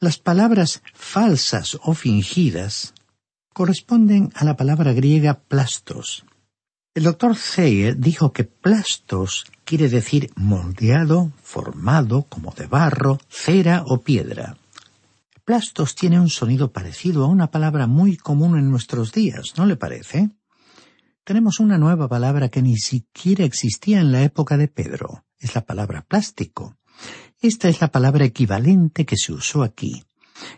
Las 0.00 0.18
palabras 0.18 0.82
falsas 0.94 1.78
o 1.82 1.92
fingidas 1.94 2.94
corresponden 3.52 4.32
a 4.34 4.44
la 4.44 4.56
palabra 4.56 4.94
griega 4.94 5.40
plastos. 5.40 6.24
El 6.94 7.04
doctor 7.04 7.36
Zeyer 7.36 7.98
dijo 7.98 8.32
que 8.32 8.44
plastos 8.44 9.44
quiere 9.64 9.88
decir 9.88 10.30
moldeado, 10.34 11.32
formado 11.42 12.22
como 12.22 12.52
de 12.52 12.66
barro, 12.66 13.20
cera 13.28 13.84
o 13.86 14.00
piedra. 14.00 14.56
Plastos 15.44 15.94
tiene 15.94 16.20
un 16.20 16.28
sonido 16.28 16.72
parecido 16.72 17.24
a 17.24 17.28
una 17.28 17.50
palabra 17.50 17.86
muy 17.86 18.16
común 18.16 18.58
en 18.58 18.70
nuestros 18.70 19.12
días, 19.12 19.54
¿no 19.56 19.66
le 19.66 19.76
parece? 19.76 20.30
tenemos 21.24 21.60
una 21.60 21.78
nueva 21.78 22.08
palabra 22.08 22.48
que 22.48 22.62
ni 22.62 22.76
siquiera 22.76 23.44
existía 23.44 24.00
en 24.00 24.12
la 24.12 24.22
época 24.22 24.56
de 24.56 24.68
Pedro. 24.68 25.24
Es 25.38 25.54
la 25.54 25.64
palabra 25.64 26.02
plástico. 26.02 26.76
Esta 27.40 27.68
es 27.68 27.80
la 27.80 27.90
palabra 27.90 28.24
equivalente 28.24 29.06
que 29.06 29.16
se 29.16 29.32
usó 29.32 29.62
aquí. 29.62 30.04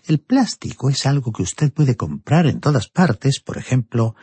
El 0.04 0.20
plástico 0.20 0.88
es 0.88 1.04
algo 1.06 1.32
que 1.32 1.42
usted 1.42 1.72
puede 1.72 1.96
comprar 1.96 2.46
en 2.46 2.60
todas 2.60 2.88
partes, 2.88 3.40
por 3.40 3.58
ejemplo, 3.58 4.14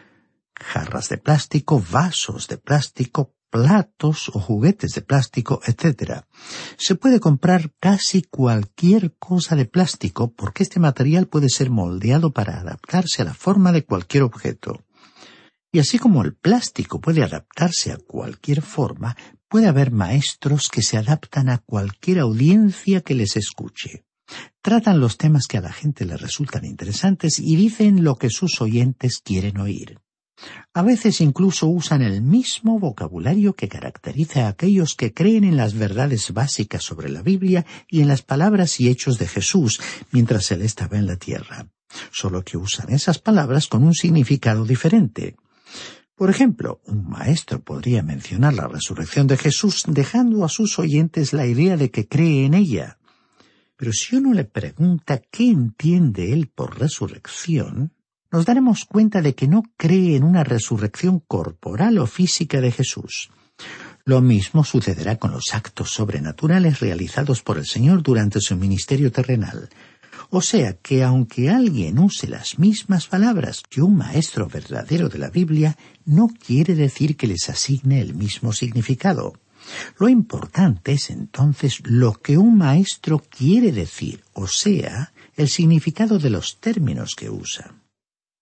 jarras 0.55 1.09
de 1.09 1.17
plástico, 1.17 1.83
vasos 1.91 2.47
de 2.47 2.57
plástico, 2.57 3.35
platos 3.51 4.29
o 4.33 4.39
juguetes 4.39 4.93
de 4.93 5.01
plástico, 5.01 5.61
etc. 5.67 6.23
Se 6.77 6.95
puede 6.95 7.19
comprar 7.19 7.71
casi 7.79 8.23
cualquier 8.23 9.13
cosa 9.19 9.55
de 9.55 9.65
plástico 9.65 10.33
porque 10.33 10.63
este 10.63 10.79
material 10.79 11.27
puede 11.27 11.49
ser 11.49 11.69
moldeado 11.69 12.31
para 12.31 12.59
adaptarse 12.59 13.21
a 13.21 13.25
la 13.25 13.35
forma 13.35 13.71
de 13.71 13.85
cualquier 13.85 14.23
objeto. 14.23 14.83
Y 15.71 15.79
así 15.79 15.99
como 15.99 16.23
el 16.23 16.33
plástico 16.33 16.99
puede 16.99 17.23
adaptarse 17.23 17.91
a 17.91 17.97
cualquier 17.97 18.61
forma, 18.61 19.15
puede 19.47 19.67
haber 19.67 19.91
maestros 19.91 20.69
que 20.69 20.81
se 20.81 20.97
adaptan 20.97 21.49
a 21.49 21.59
cualquier 21.59 22.19
audiencia 22.19 23.01
que 23.01 23.15
les 23.15 23.37
escuche. 23.37 24.05
Tratan 24.61 24.99
los 24.99 25.17
temas 25.17 25.47
que 25.47 25.57
a 25.57 25.61
la 25.61 25.73
gente 25.73 26.05
le 26.05 26.17
resultan 26.17 26.65
interesantes 26.65 27.39
y 27.39 27.55
dicen 27.55 28.03
lo 28.03 28.15
que 28.15 28.29
sus 28.29 28.61
oyentes 28.61 29.19
quieren 29.23 29.59
oír. 29.59 29.99
A 30.73 30.81
veces 30.81 31.21
incluso 31.21 31.67
usan 31.67 32.01
el 32.01 32.21
mismo 32.21 32.79
vocabulario 32.79 33.53
que 33.53 33.67
caracteriza 33.67 34.45
a 34.45 34.49
aquellos 34.49 34.95
que 34.95 35.13
creen 35.13 35.43
en 35.43 35.57
las 35.57 35.73
verdades 35.73 36.31
básicas 36.33 36.83
sobre 36.83 37.09
la 37.09 37.21
Biblia 37.21 37.65
y 37.89 38.01
en 38.01 38.07
las 38.07 38.21
palabras 38.21 38.79
y 38.79 38.87
hechos 38.87 39.17
de 39.17 39.27
Jesús 39.27 39.81
mientras 40.11 40.51
él 40.51 40.61
estaba 40.61 40.97
en 40.97 41.07
la 41.07 41.17
tierra, 41.17 41.67
solo 42.11 42.43
que 42.43 42.57
usan 42.57 42.89
esas 42.91 43.19
palabras 43.19 43.67
con 43.67 43.83
un 43.83 43.93
significado 43.93 44.65
diferente. 44.65 45.35
Por 46.15 46.29
ejemplo, 46.29 46.81
un 46.85 47.09
maestro 47.09 47.61
podría 47.63 48.03
mencionar 48.03 48.53
la 48.53 48.67
resurrección 48.67 49.27
de 49.27 49.37
Jesús 49.37 49.83
dejando 49.87 50.45
a 50.45 50.49
sus 50.49 50.77
oyentes 50.77 51.33
la 51.33 51.47
idea 51.47 51.77
de 51.77 51.89
que 51.89 52.07
cree 52.07 52.45
en 52.45 52.53
ella. 52.53 52.99
Pero 53.75 53.91
si 53.91 54.17
uno 54.17 54.33
le 54.33 54.45
pregunta 54.45 55.19
qué 55.31 55.49
entiende 55.49 56.31
él 56.31 56.47
por 56.47 56.79
resurrección, 56.79 57.93
nos 58.31 58.45
daremos 58.45 58.85
cuenta 58.85 59.21
de 59.21 59.35
que 59.35 59.47
no 59.47 59.63
cree 59.77 60.15
en 60.15 60.23
una 60.23 60.43
resurrección 60.43 61.19
corporal 61.19 61.97
o 61.97 62.07
física 62.07 62.61
de 62.61 62.71
Jesús. 62.71 63.29
Lo 64.05 64.21
mismo 64.21 64.63
sucederá 64.63 65.17
con 65.17 65.31
los 65.31 65.53
actos 65.53 65.91
sobrenaturales 65.91 66.79
realizados 66.79 67.41
por 67.43 67.57
el 67.57 67.65
Señor 67.65 68.01
durante 68.01 68.39
su 68.39 68.55
ministerio 68.55 69.11
terrenal. 69.11 69.69
O 70.29 70.41
sea 70.41 70.73
que 70.73 71.03
aunque 71.03 71.49
alguien 71.49 71.99
use 71.99 72.27
las 72.27 72.57
mismas 72.57 73.07
palabras 73.07 73.61
que 73.69 73.81
un 73.81 73.97
maestro 73.97 74.47
verdadero 74.47 75.09
de 75.09 75.19
la 75.19 75.29
Biblia, 75.29 75.77
no 76.05 76.27
quiere 76.27 76.73
decir 76.73 77.17
que 77.17 77.27
les 77.27 77.49
asigne 77.49 77.99
el 77.99 78.15
mismo 78.15 78.53
significado. 78.53 79.33
Lo 79.99 80.09
importante 80.09 80.93
es 80.93 81.09
entonces 81.09 81.81
lo 81.83 82.13
que 82.13 82.37
un 82.37 82.57
maestro 82.57 83.19
quiere 83.19 83.71
decir, 83.71 84.23
o 84.33 84.47
sea, 84.47 85.13
el 85.35 85.49
significado 85.49 86.17
de 86.17 86.29
los 86.29 86.59
términos 86.59 87.13
que 87.15 87.29
usa. 87.29 87.75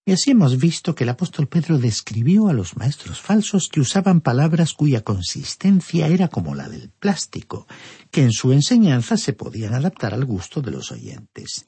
Y 0.09 0.13
así 0.13 0.31
hemos 0.31 0.57
visto 0.57 0.95
que 0.95 1.03
el 1.03 1.11
apóstol 1.11 1.47
Pedro 1.47 1.77
describió 1.77 2.47
a 2.47 2.53
los 2.53 2.75
maestros 2.75 3.21
falsos 3.21 3.69
que 3.69 3.79
usaban 3.79 4.21
palabras 4.21 4.73
cuya 4.73 5.03
consistencia 5.03 6.07
era 6.07 6.29
como 6.29 6.55
la 6.55 6.67
del 6.67 6.89
plástico, 6.89 7.67
que 8.09 8.23
en 8.23 8.31
su 8.31 8.51
enseñanza 8.51 9.17
se 9.17 9.33
podían 9.33 9.75
adaptar 9.75 10.15
al 10.15 10.25
gusto 10.25 10.63
de 10.63 10.71
los 10.71 10.91
oyentes 10.91 11.63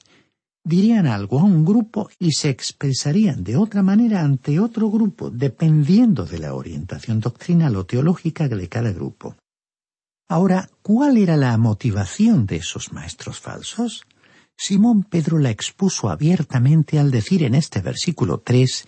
dirían 0.64 1.06
algo 1.06 1.38
a 1.38 1.44
un 1.44 1.64
grupo 1.64 2.08
y 2.18 2.32
se 2.32 2.48
expresarían 2.48 3.44
de 3.44 3.56
otra 3.56 3.82
manera 3.82 4.22
ante 4.22 4.58
otro 4.58 4.90
grupo, 4.90 5.30
dependiendo 5.30 6.24
de 6.24 6.38
la 6.40 6.54
orientación 6.54 7.20
doctrinal 7.20 7.76
o 7.76 7.86
teológica 7.86 8.48
de 8.48 8.68
cada 8.68 8.92
grupo. 8.92 9.36
Ahora, 10.28 10.68
¿cuál 10.82 11.16
era 11.16 11.36
la 11.36 11.56
motivación 11.58 12.46
de 12.46 12.56
esos 12.56 12.92
maestros 12.92 13.38
falsos? 13.38 14.04
Simón 14.56 15.04
Pedro 15.04 15.38
la 15.38 15.50
expuso 15.50 16.08
abiertamente 16.10 16.98
al 16.98 17.10
decir 17.10 17.42
en 17.42 17.54
este 17.54 17.80
versículo 17.80 18.40
tres, 18.40 18.86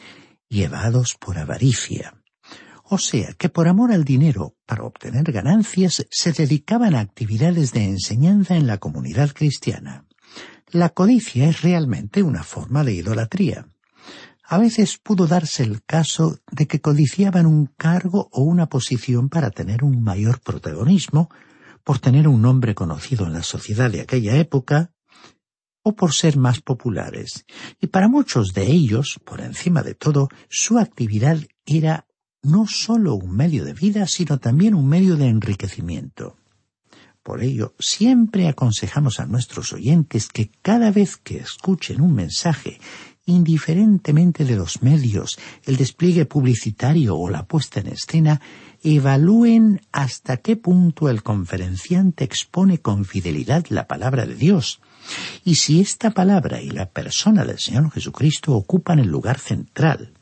llevados 0.48 1.16
por 1.18 1.38
avaricia. 1.38 2.14
O 2.84 2.98
sea, 2.98 3.32
que 3.32 3.48
por 3.48 3.66
amor 3.66 3.92
al 3.92 4.04
dinero, 4.04 4.56
para 4.66 4.84
obtener 4.84 5.32
ganancias, 5.32 6.06
se 6.10 6.32
dedicaban 6.32 6.94
a 6.94 7.00
actividades 7.00 7.72
de 7.72 7.84
enseñanza 7.84 8.56
en 8.56 8.66
la 8.66 8.78
comunidad 8.78 9.32
cristiana. 9.32 10.04
La 10.70 10.90
codicia 10.90 11.48
es 11.48 11.62
realmente 11.62 12.22
una 12.22 12.42
forma 12.42 12.84
de 12.84 12.94
idolatría. 12.94 13.66
A 14.46 14.58
veces 14.58 14.98
pudo 14.98 15.26
darse 15.26 15.62
el 15.62 15.82
caso 15.82 16.38
de 16.50 16.66
que 16.66 16.80
codiciaban 16.80 17.46
un 17.46 17.66
cargo 17.66 18.28
o 18.30 18.42
una 18.42 18.68
posición 18.68 19.30
para 19.30 19.50
tener 19.50 19.82
un 19.82 20.02
mayor 20.02 20.40
protagonismo, 20.40 21.30
por 21.82 21.98
tener 21.98 22.28
un 22.28 22.42
nombre 22.42 22.74
conocido 22.74 23.26
en 23.26 23.32
la 23.32 23.42
sociedad 23.42 23.90
de 23.90 24.02
aquella 24.02 24.36
época, 24.36 24.92
o 25.84 25.94
por 25.94 26.12
ser 26.12 26.36
más 26.36 26.60
populares. 26.60 27.44
Y 27.80 27.86
para 27.86 28.08
muchos 28.08 28.54
de 28.54 28.64
ellos, 28.66 29.20
por 29.24 29.40
encima 29.40 29.82
de 29.82 29.94
todo, 29.94 30.28
su 30.48 30.78
actividad 30.78 31.38
era 31.66 32.06
no 32.42 32.66
sólo 32.66 33.14
un 33.14 33.36
medio 33.36 33.64
de 33.64 33.74
vida, 33.74 34.06
sino 34.06 34.38
también 34.38 34.74
un 34.74 34.88
medio 34.88 35.16
de 35.16 35.28
enriquecimiento. 35.28 36.36
Por 37.22 37.42
ello, 37.42 37.74
siempre 37.78 38.48
aconsejamos 38.48 39.20
a 39.20 39.26
nuestros 39.26 39.72
oyentes 39.72 40.28
que 40.28 40.50
cada 40.62 40.90
vez 40.90 41.16
que 41.16 41.38
escuchen 41.38 42.00
un 42.00 42.14
mensaje, 42.14 42.78
indiferentemente 43.26 44.44
de 44.44 44.56
los 44.56 44.82
medios, 44.82 45.38
el 45.64 45.76
despliegue 45.76 46.26
publicitario 46.26 47.16
o 47.16 47.30
la 47.30 47.46
puesta 47.46 47.80
en 47.80 47.88
escena, 47.88 48.40
evalúen 48.82 49.80
hasta 49.92 50.38
qué 50.38 50.56
punto 50.56 51.08
el 51.08 51.22
conferenciante 51.22 52.24
expone 52.24 52.78
con 52.78 53.06
fidelidad 53.06 53.66
la 53.70 53.86
palabra 53.86 54.26
de 54.26 54.34
Dios, 54.34 54.80
y 55.44 55.56
si 55.56 55.80
esta 55.80 56.10
palabra 56.10 56.60
y 56.60 56.70
la 56.70 56.90
persona 56.90 57.44
del 57.44 57.58
Señor 57.58 57.90
Jesucristo 57.90 58.52
ocupan 58.52 58.98
el 58.98 59.08
lugar 59.08 59.38
central, 59.38 60.12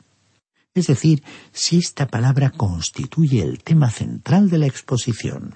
es 0.73 0.87
decir, 0.87 1.23
si 1.51 1.77
esta 1.77 2.07
palabra 2.07 2.49
constituye 2.49 3.41
el 3.43 3.63
tema 3.63 3.91
central 3.91 4.49
de 4.49 4.57
la 4.57 4.65
exposición. 4.65 5.55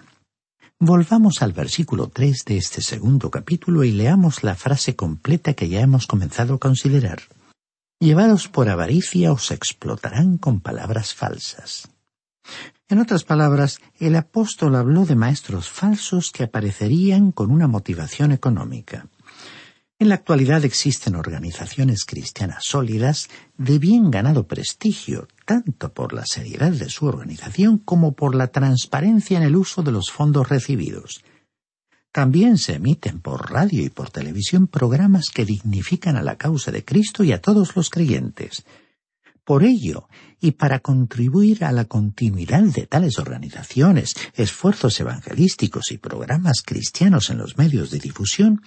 Volvamos 0.80 1.42
al 1.42 1.54
versículo 1.54 2.10
tres 2.10 2.46
de 2.46 2.58
este 2.58 2.82
segundo 2.82 3.32
capítulo 3.32 3.84
y 3.84 3.92
leamos 3.92 4.44
la 4.44 4.56
frase 4.56 4.96
completa 4.96 5.54
que 5.54 5.70
ya 5.70 5.82
hemos 5.82 6.06
comenzado 6.06 6.56
a 6.56 6.60
considerar. 6.60 7.22
Llevados 8.00 8.48
por 8.48 8.70
avaricia 8.70 9.32
os 9.32 9.50
explotarán 9.50 10.38
con 10.38 10.60
palabras 10.60 11.16
falsas. 11.16 11.90
En 12.90 13.00
otras 13.00 13.24
palabras, 13.24 13.80
el 14.00 14.16
apóstol 14.16 14.76
habló 14.76 15.06
de 15.06 15.16
maestros 15.16 15.68
falsos 15.68 16.32
que 16.32 16.44
aparecerían 16.44 17.32
con 17.32 17.50
una 17.50 17.68
motivación 17.68 18.32
económica. 18.32 19.08
En 19.99 20.10
la 20.10 20.15
actualidad 20.15 20.63
existen 20.63 21.15
organizaciones 21.15 22.05
cristianas 22.05 22.63
sólidas 22.67 23.29
de 23.57 23.79
bien 23.79 24.12
ganado 24.12 24.45
prestigio, 24.45 25.27
tanto 25.43 25.91
por 25.91 26.13
la 26.13 26.27
seriedad 26.27 26.71
de 26.71 26.88
su 26.89 27.07
organización 27.07 27.79
como 27.79 28.12
por 28.13 28.36
la 28.36 28.47
transparencia 28.49 29.38
en 29.38 29.43
el 29.43 29.55
uso 29.55 29.81
de 29.81 29.91
los 29.91 30.12
fondos 30.12 30.49
recibidos. 30.49 31.23
También 32.12 32.60
se 32.60 32.75
emiten 32.75 33.21
por 33.21 33.51
radio 33.51 33.83
y 33.83 33.89
por 33.89 34.12
televisión 34.12 34.67
programas 34.67 35.29
que 35.33 35.45
dignifican 35.45 36.15
a 36.15 36.21
la 36.21 36.38
causa 36.38 36.71
de 36.71 36.86
Cristo 36.86 37.23
y 37.23 37.31
a 37.31 37.41
todos 37.41 37.75
los 37.75 37.89
creyentes. 37.89 38.65
Por 39.43 39.63
ello, 39.63 40.10
y 40.39 40.51
para 40.51 40.79
contribuir 40.79 41.63
a 41.63 41.71
la 41.71 41.86
continuidad 41.86 42.62
de 42.62 42.86
tales 42.86 43.17
organizaciones, 43.17 44.13
esfuerzos 44.36 44.99
evangelísticos 44.99 45.91
y 45.91 45.97
programas 45.97 46.62
cristianos 46.63 47.31
en 47.31 47.39
los 47.39 47.57
medios 47.57 47.89
de 47.89 47.97
difusión, 47.97 48.62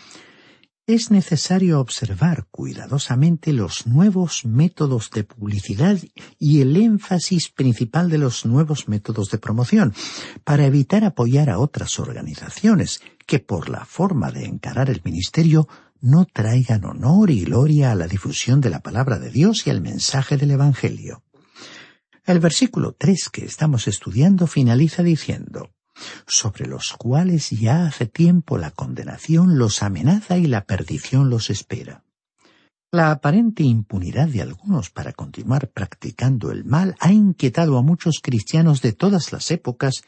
es 0.95 1.11
necesario 1.11 1.79
observar 1.79 2.47
cuidadosamente 2.51 3.53
los 3.53 3.87
nuevos 3.87 4.45
métodos 4.45 5.11
de 5.11 5.25
publicidad 5.25 5.99
y 6.39 6.61
el 6.61 6.77
énfasis 6.77 7.49
principal 7.49 8.11
de 8.11 8.19
los 8.19 8.45
nuevos 8.45 8.89
métodos 8.89 9.31
de 9.31 9.39
promoción, 9.39 9.95
para 10.43 10.67
evitar 10.67 11.05
apoyar 11.05 11.49
a 11.49 11.59
otras 11.59 12.01
organizaciones 12.01 13.03
que 13.27 13.39
por 13.39 13.69
la 13.69 13.85
forma 13.85 14.33
de 14.33 14.47
encarar 14.47 14.91
el 14.91 15.01
ministerio 15.05 15.69
no 16.01 16.25
traigan 16.25 16.85
honor 16.85 17.31
y 17.31 17.45
gloria 17.45 17.93
a 17.93 17.95
la 17.95 18.09
difusión 18.09 18.61
de 18.61 18.71
la 18.71 18.81
palabra 18.81 19.19
de 19.19 19.31
Dios 19.31 19.67
y 19.67 19.71
al 19.71 19.81
mensaje 19.81 20.37
del 20.37 20.51
Evangelio. 20.51 21.23
El 22.25 22.41
versículo 22.41 22.97
tres 22.99 23.29
que 23.29 23.45
estamos 23.45 23.87
estudiando 23.87 24.47
finaliza 24.47 25.03
diciendo 25.03 25.71
sobre 26.27 26.67
los 26.67 26.93
cuales 26.99 27.51
ya 27.51 27.87
hace 27.87 28.07
tiempo 28.07 28.59
la 28.59 28.71
condenación 28.71 29.59
los 29.59 29.83
amenaza 29.83 30.39
y 30.39 30.47
la 30.47 30.65
perdición 30.65 31.31
los 31.31 31.51
espera. 31.51 32.05
La 32.93 33.13
aparente 33.13 33.63
impunidad 33.63 34.27
de 34.27 34.43
algunos 34.43 34.91
para 34.91 35.13
continuar 35.13 35.71
practicando 35.71 36.51
el 36.51 36.65
mal 36.65 36.97
ha 36.99 37.13
inquietado 37.13 37.79
a 37.79 37.83
muchos 37.83 38.19
cristianos 38.21 38.83
de 38.83 38.93
todas 38.93 39.33
las 39.33 39.53
épocas, 39.53 40.03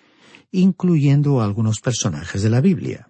incluyendo 0.50 1.40
a 1.40 1.44
algunos 1.44 1.80
personajes 1.80 2.42
de 2.42 2.50
la 2.50 2.60
Biblia. 2.60 3.08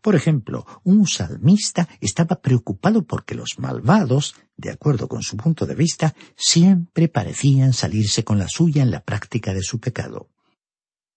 Por 0.00 0.14
ejemplo, 0.14 0.66
un 0.84 1.06
salmista 1.06 1.88
estaba 2.00 2.40
preocupado 2.40 3.04
porque 3.04 3.34
los 3.34 3.58
malvados, 3.58 4.34
de 4.56 4.70
acuerdo 4.70 5.08
con 5.08 5.22
su 5.22 5.36
punto 5.36 5.66
de 5.66 5.74
vista, 5.74 6.14
siempre 6.36 7.08
parecían 7.08 7.72
salirse 7.72 8.24
con 8.24 8.38
la 8.38 8.48
suya 8.48 8.82
en 8.82 8.90
la 8.90 9.00
práctica 9.00 9.54
de 9.54 9.62
su 9.62 9.80
pecado. 9.80 10.28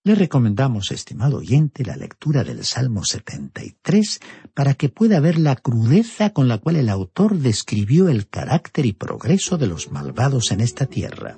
Le 0.05 0.15
recomendamos, 0.15 0.91
estimado 0.91 1.37
oyente, 1.37 1.83
la 1.83 1.97
lectura 1.97 2.45
del 2.45 2.63
Salmo 2.63 3.03
73 3.03 4.19
para 4.53 4.73
que 4.73 4.87
pueda 4.87 5.19
ver 5.19 5.37
la 5.37 5.57
crudeza 5.57 6.29
con 6.29 6.47
la 6.47 6.57
cual 6.57 6.77
el 6.77 6.87
autor 6.87 7.37
describió 7.37 8.07
el 8.07 8.29
carácter 8.29 8.85
y 8.85 8.93
progreso 8.93 9.57
de 9.57 9.67
los 9.67 9.91
malvados 9.91 10.51
en 10.51 10.61
esta 10.61 10.85
tierra. 10.85 11.37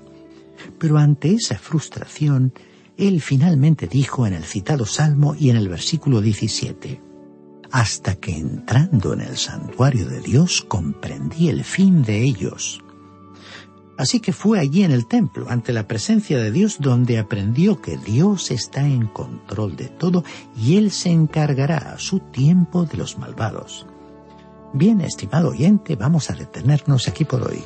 Pero 0.77 0.99
ante 0.99 1.33
esa 1.33 1.57
frustración, 1.57 2.53
él 2.97 3.19
finalmente 3.19 3.87
dijo 3.87 4.27
en 4.27 4.33
el 4.33 4.43
citado 4.43 4.85
Salmo 4.85 5.33
y 5.33 5.49
en 5.49 5.57
el 5.57 5.67
versículo 5.67 6.21
17, 6.21 7.01
Hasta 7.71 8.15
que 8.15 8.37
entrando 8.37 9.13
en 9.13 9.21
el 9.21 9.37
santuario 9.37 10.07
de 10.07 10.21
Dios 10.21 10.61
comprendí 10.67 11.49
el 11.49 11.63
fin 11.63 12.03
de 12.03 12.21
ellos. 12.21 12.79
Así 13.97 14.19
que 14.19 14.33
fue 14.33 14.59
allí 14.59 14.83
en 14.83 14.91
el 14.91 15.05
templo, 15.05 15.47
ante 15.49 15.73
la 15.73 15.87
presencia 15.87 16.37
de 16.37 16.51
Dios, 16.51 16.77
donde 16.79 17.19
aprendió 17.19 17.81
que 17.81 17.97
Dios 17.97 18.51
está 18.51 18.85
en 18.85 19.07
control 19.07 19.75
de 19.75 19.89
todo 19.89 20.23
y 20.57 20.77
Él 20.77 20.91
se 20.91 21.09
encargará 21.09 21.77
a 21.77 21.99
su 21.99 22.19
tiempo 22.19 22.85
de 22.85 22.97
los 22.97 23.17
malvados. 23.17 23.85
Bien, 24.73 25.01
estimado 25.01 25.49
oyente, 25.49 25.95
vamos 25.95 26.29
a 26.29 26.33
detenernos 26.33 27.07
aquí 27.07 27.25
por 27.25 27.47
hoy. 27.47 27.63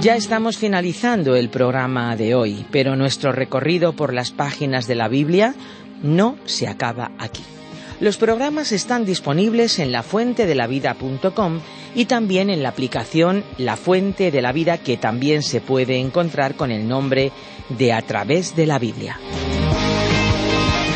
Ya 0.00 0.16
estamos 0.16 0.58
finalizando 0.58 1.34
el 1.34 1.48
programa 1.48 2.14
de 2.14 2.34
hoy, 2.34 2.66
pero 2.70 2.94
nuestro 2.94 3.32
recorrido 3.32 3.94
por 3.94 4.12
las 4.12 4.32
páginas 4.32 4.86
de 4.86 4.94
la 4.94 5.08
Biblia 5.08 5.54
no 6.02 6.36
se 6.44 6.68
acaba 6.68 7.10
aquí. 7.18 7.42
Los 8.00 8.16
programas 8.16 8.72
están 8.72 9.04
disponibles 9.04 9.78
en 9.78 9.92
lafuentedelavida.com 9.92 11.60
y 11.94 12.06
también 12.06 12.50
en 12.50 12.62
la 12.62 12.70
aplicación 12.70 13.44
La 13.56 13.76
Fuente 13.76 14.30
de 14.30 14.42
la 14.42 14.52
Vida 14.52 14.78
que 14.78 14.96
también 14.96 15.42
se 15.42 15.60
puede 15.60 15.98
encontrar 15.98 16.56
con 16.56 16.72
el 16.72 16.88
nombre 16.88 17.30
de 17.68 17.92
A 17.92 18.02
través 18.02 18.56
de 18.56 18.66
la 18.66 18.78
Biblia. 18.78 19.18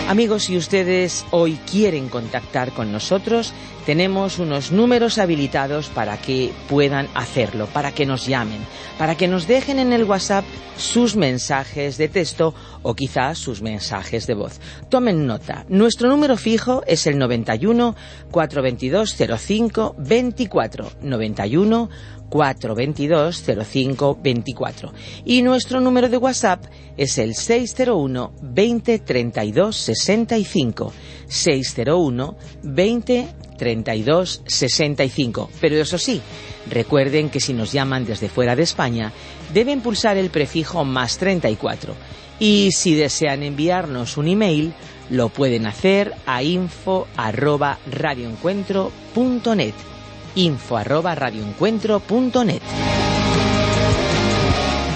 Amigos, 0.09 0.45
si 0.45 0.57
ustedes 0.57 1.27
hoy 1.33 1.59
quieren 1.71 2.09
contactar 2.09 2.73
con 2.73 2.91
nosotros, 2.91 3.53
tenemos 3.85 4.39
unos 4.39 4.73
números 4.73 5.19
habilitados 5.19 5.89
para 5.89 6.17
que 6.17 6.51
puedan 6.67 7.09
hacerlo, 7.15 7.67
para 7.67 7.93
que 7.93 8.07
nos 8.07 8.27
llamen, 8.27 8.61
para 8.97 9.17
que 9.17 9.29
nos 9.29 9.47
dejen 9.47 9.79
en 9.79 9.93
el 9.93 10.05
WhatsApp 10.05 10.47
sus 10.79 11.15
mensajes 11.15 11.99
de 11.99 12.09
texto 12.09 12.55
o 12.83 12.95
quizás 12.95 13.38
sus 13.38 13.62
mensajes 13.62 14.27
de 14.27 14.35
voz. 14.35 14.61
Tomen 14.88 15.27
nota. 15.27 15.64
Nuestro 15.69 16.09
número 16.09 16.37
fijo 16.37 16.83
es 16.87 17.07
el 17.07 17.19
91 17.19 17.95
422 18.31 19.17
05 19.38 19.95
24 19.99 20.93
91 21.03 21.88
422 22.29 23.45
05 23.64 24.19
24 24.23 24.93
y 25.25 25.43
nuestro 25.43 25.81
número 25.81 26.09
de 26.09 26.19
WhatsApp 26.19 26.64
es 26.97 27.19
el 27.19 27.35
601 27.35 28.33
20 28.43 28.99
32 28.99 29.77
65 29.77 30.93
601 31.27 32.37
20 32.62 33.29
32 33.57 34.43
65 34.47 35.51
pero 35.61 35.77
eso 35.77 35.99
sí 35.99 36.21
recuerden 36.71 37.31
que 37.31 37.41
si 37.41 37.55
nos 37.55 37.73
llaman 37.73 38.05
desde 38.05 38.29
fuera 38.29 38.55
de 38.55 38.62
España 38.62 39.12
deben 39.53 39.81
pulsar 39.81 40.17
el 40.17 40.31
prefijo 40.31 40.85
más 40.85 41.19
34 41.19 41.95
y 42.38 42.70
si 42.72 42.94
desean 42.94 43.42
enviarnos 43.42 44.16
un 44.16 44.29
email 44.29 44.72
lo 45.11 45.29
pueden 45.29 45.66
hacer 45.66 46.14
a 46.27 46.42
info 46.42 47.07
arroba 47.16 47.79
radioencuentro.net 47.90 49.74
info 50.38 50.77
arroba 50.77 51.14
radioencuentro.net. 51.14 52.62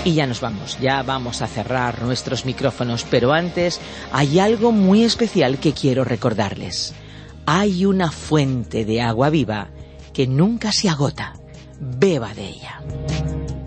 Y 0.05 0.15
ya 0.15 0.27
nos 0.27 0.41
vamos, 0.41 0.79
ya 0.81 1.03
vamos 1.03 1.43
a 1.43 1.47
cerrar 1.47 2.03
nuestros 2.03 2.45
micrófonos, 2.45 3.07
pero 3.09 3.33
antes 3.33 3.81
hay 4.13 4.41
algo 4.41 4.73
muy 4.73 5.05
especial 5.05 5.59
que 5.59 5.73
quiero 5.73 6.05
recordarles. 6.05 6.93
Hay 7.47 7.85
una 7.85 8.11
fuente 8.11 8.85
de 8.85 9.01
agua 9.01 9.31
viva 9.31 9.69
que 10.13 10.27
nunca 10.27 10.73
se 10.73 10.89
agota. 10.89 11.35
Beba 11.81 12.35
de 12.35 12.49
ella. 12.49 13.42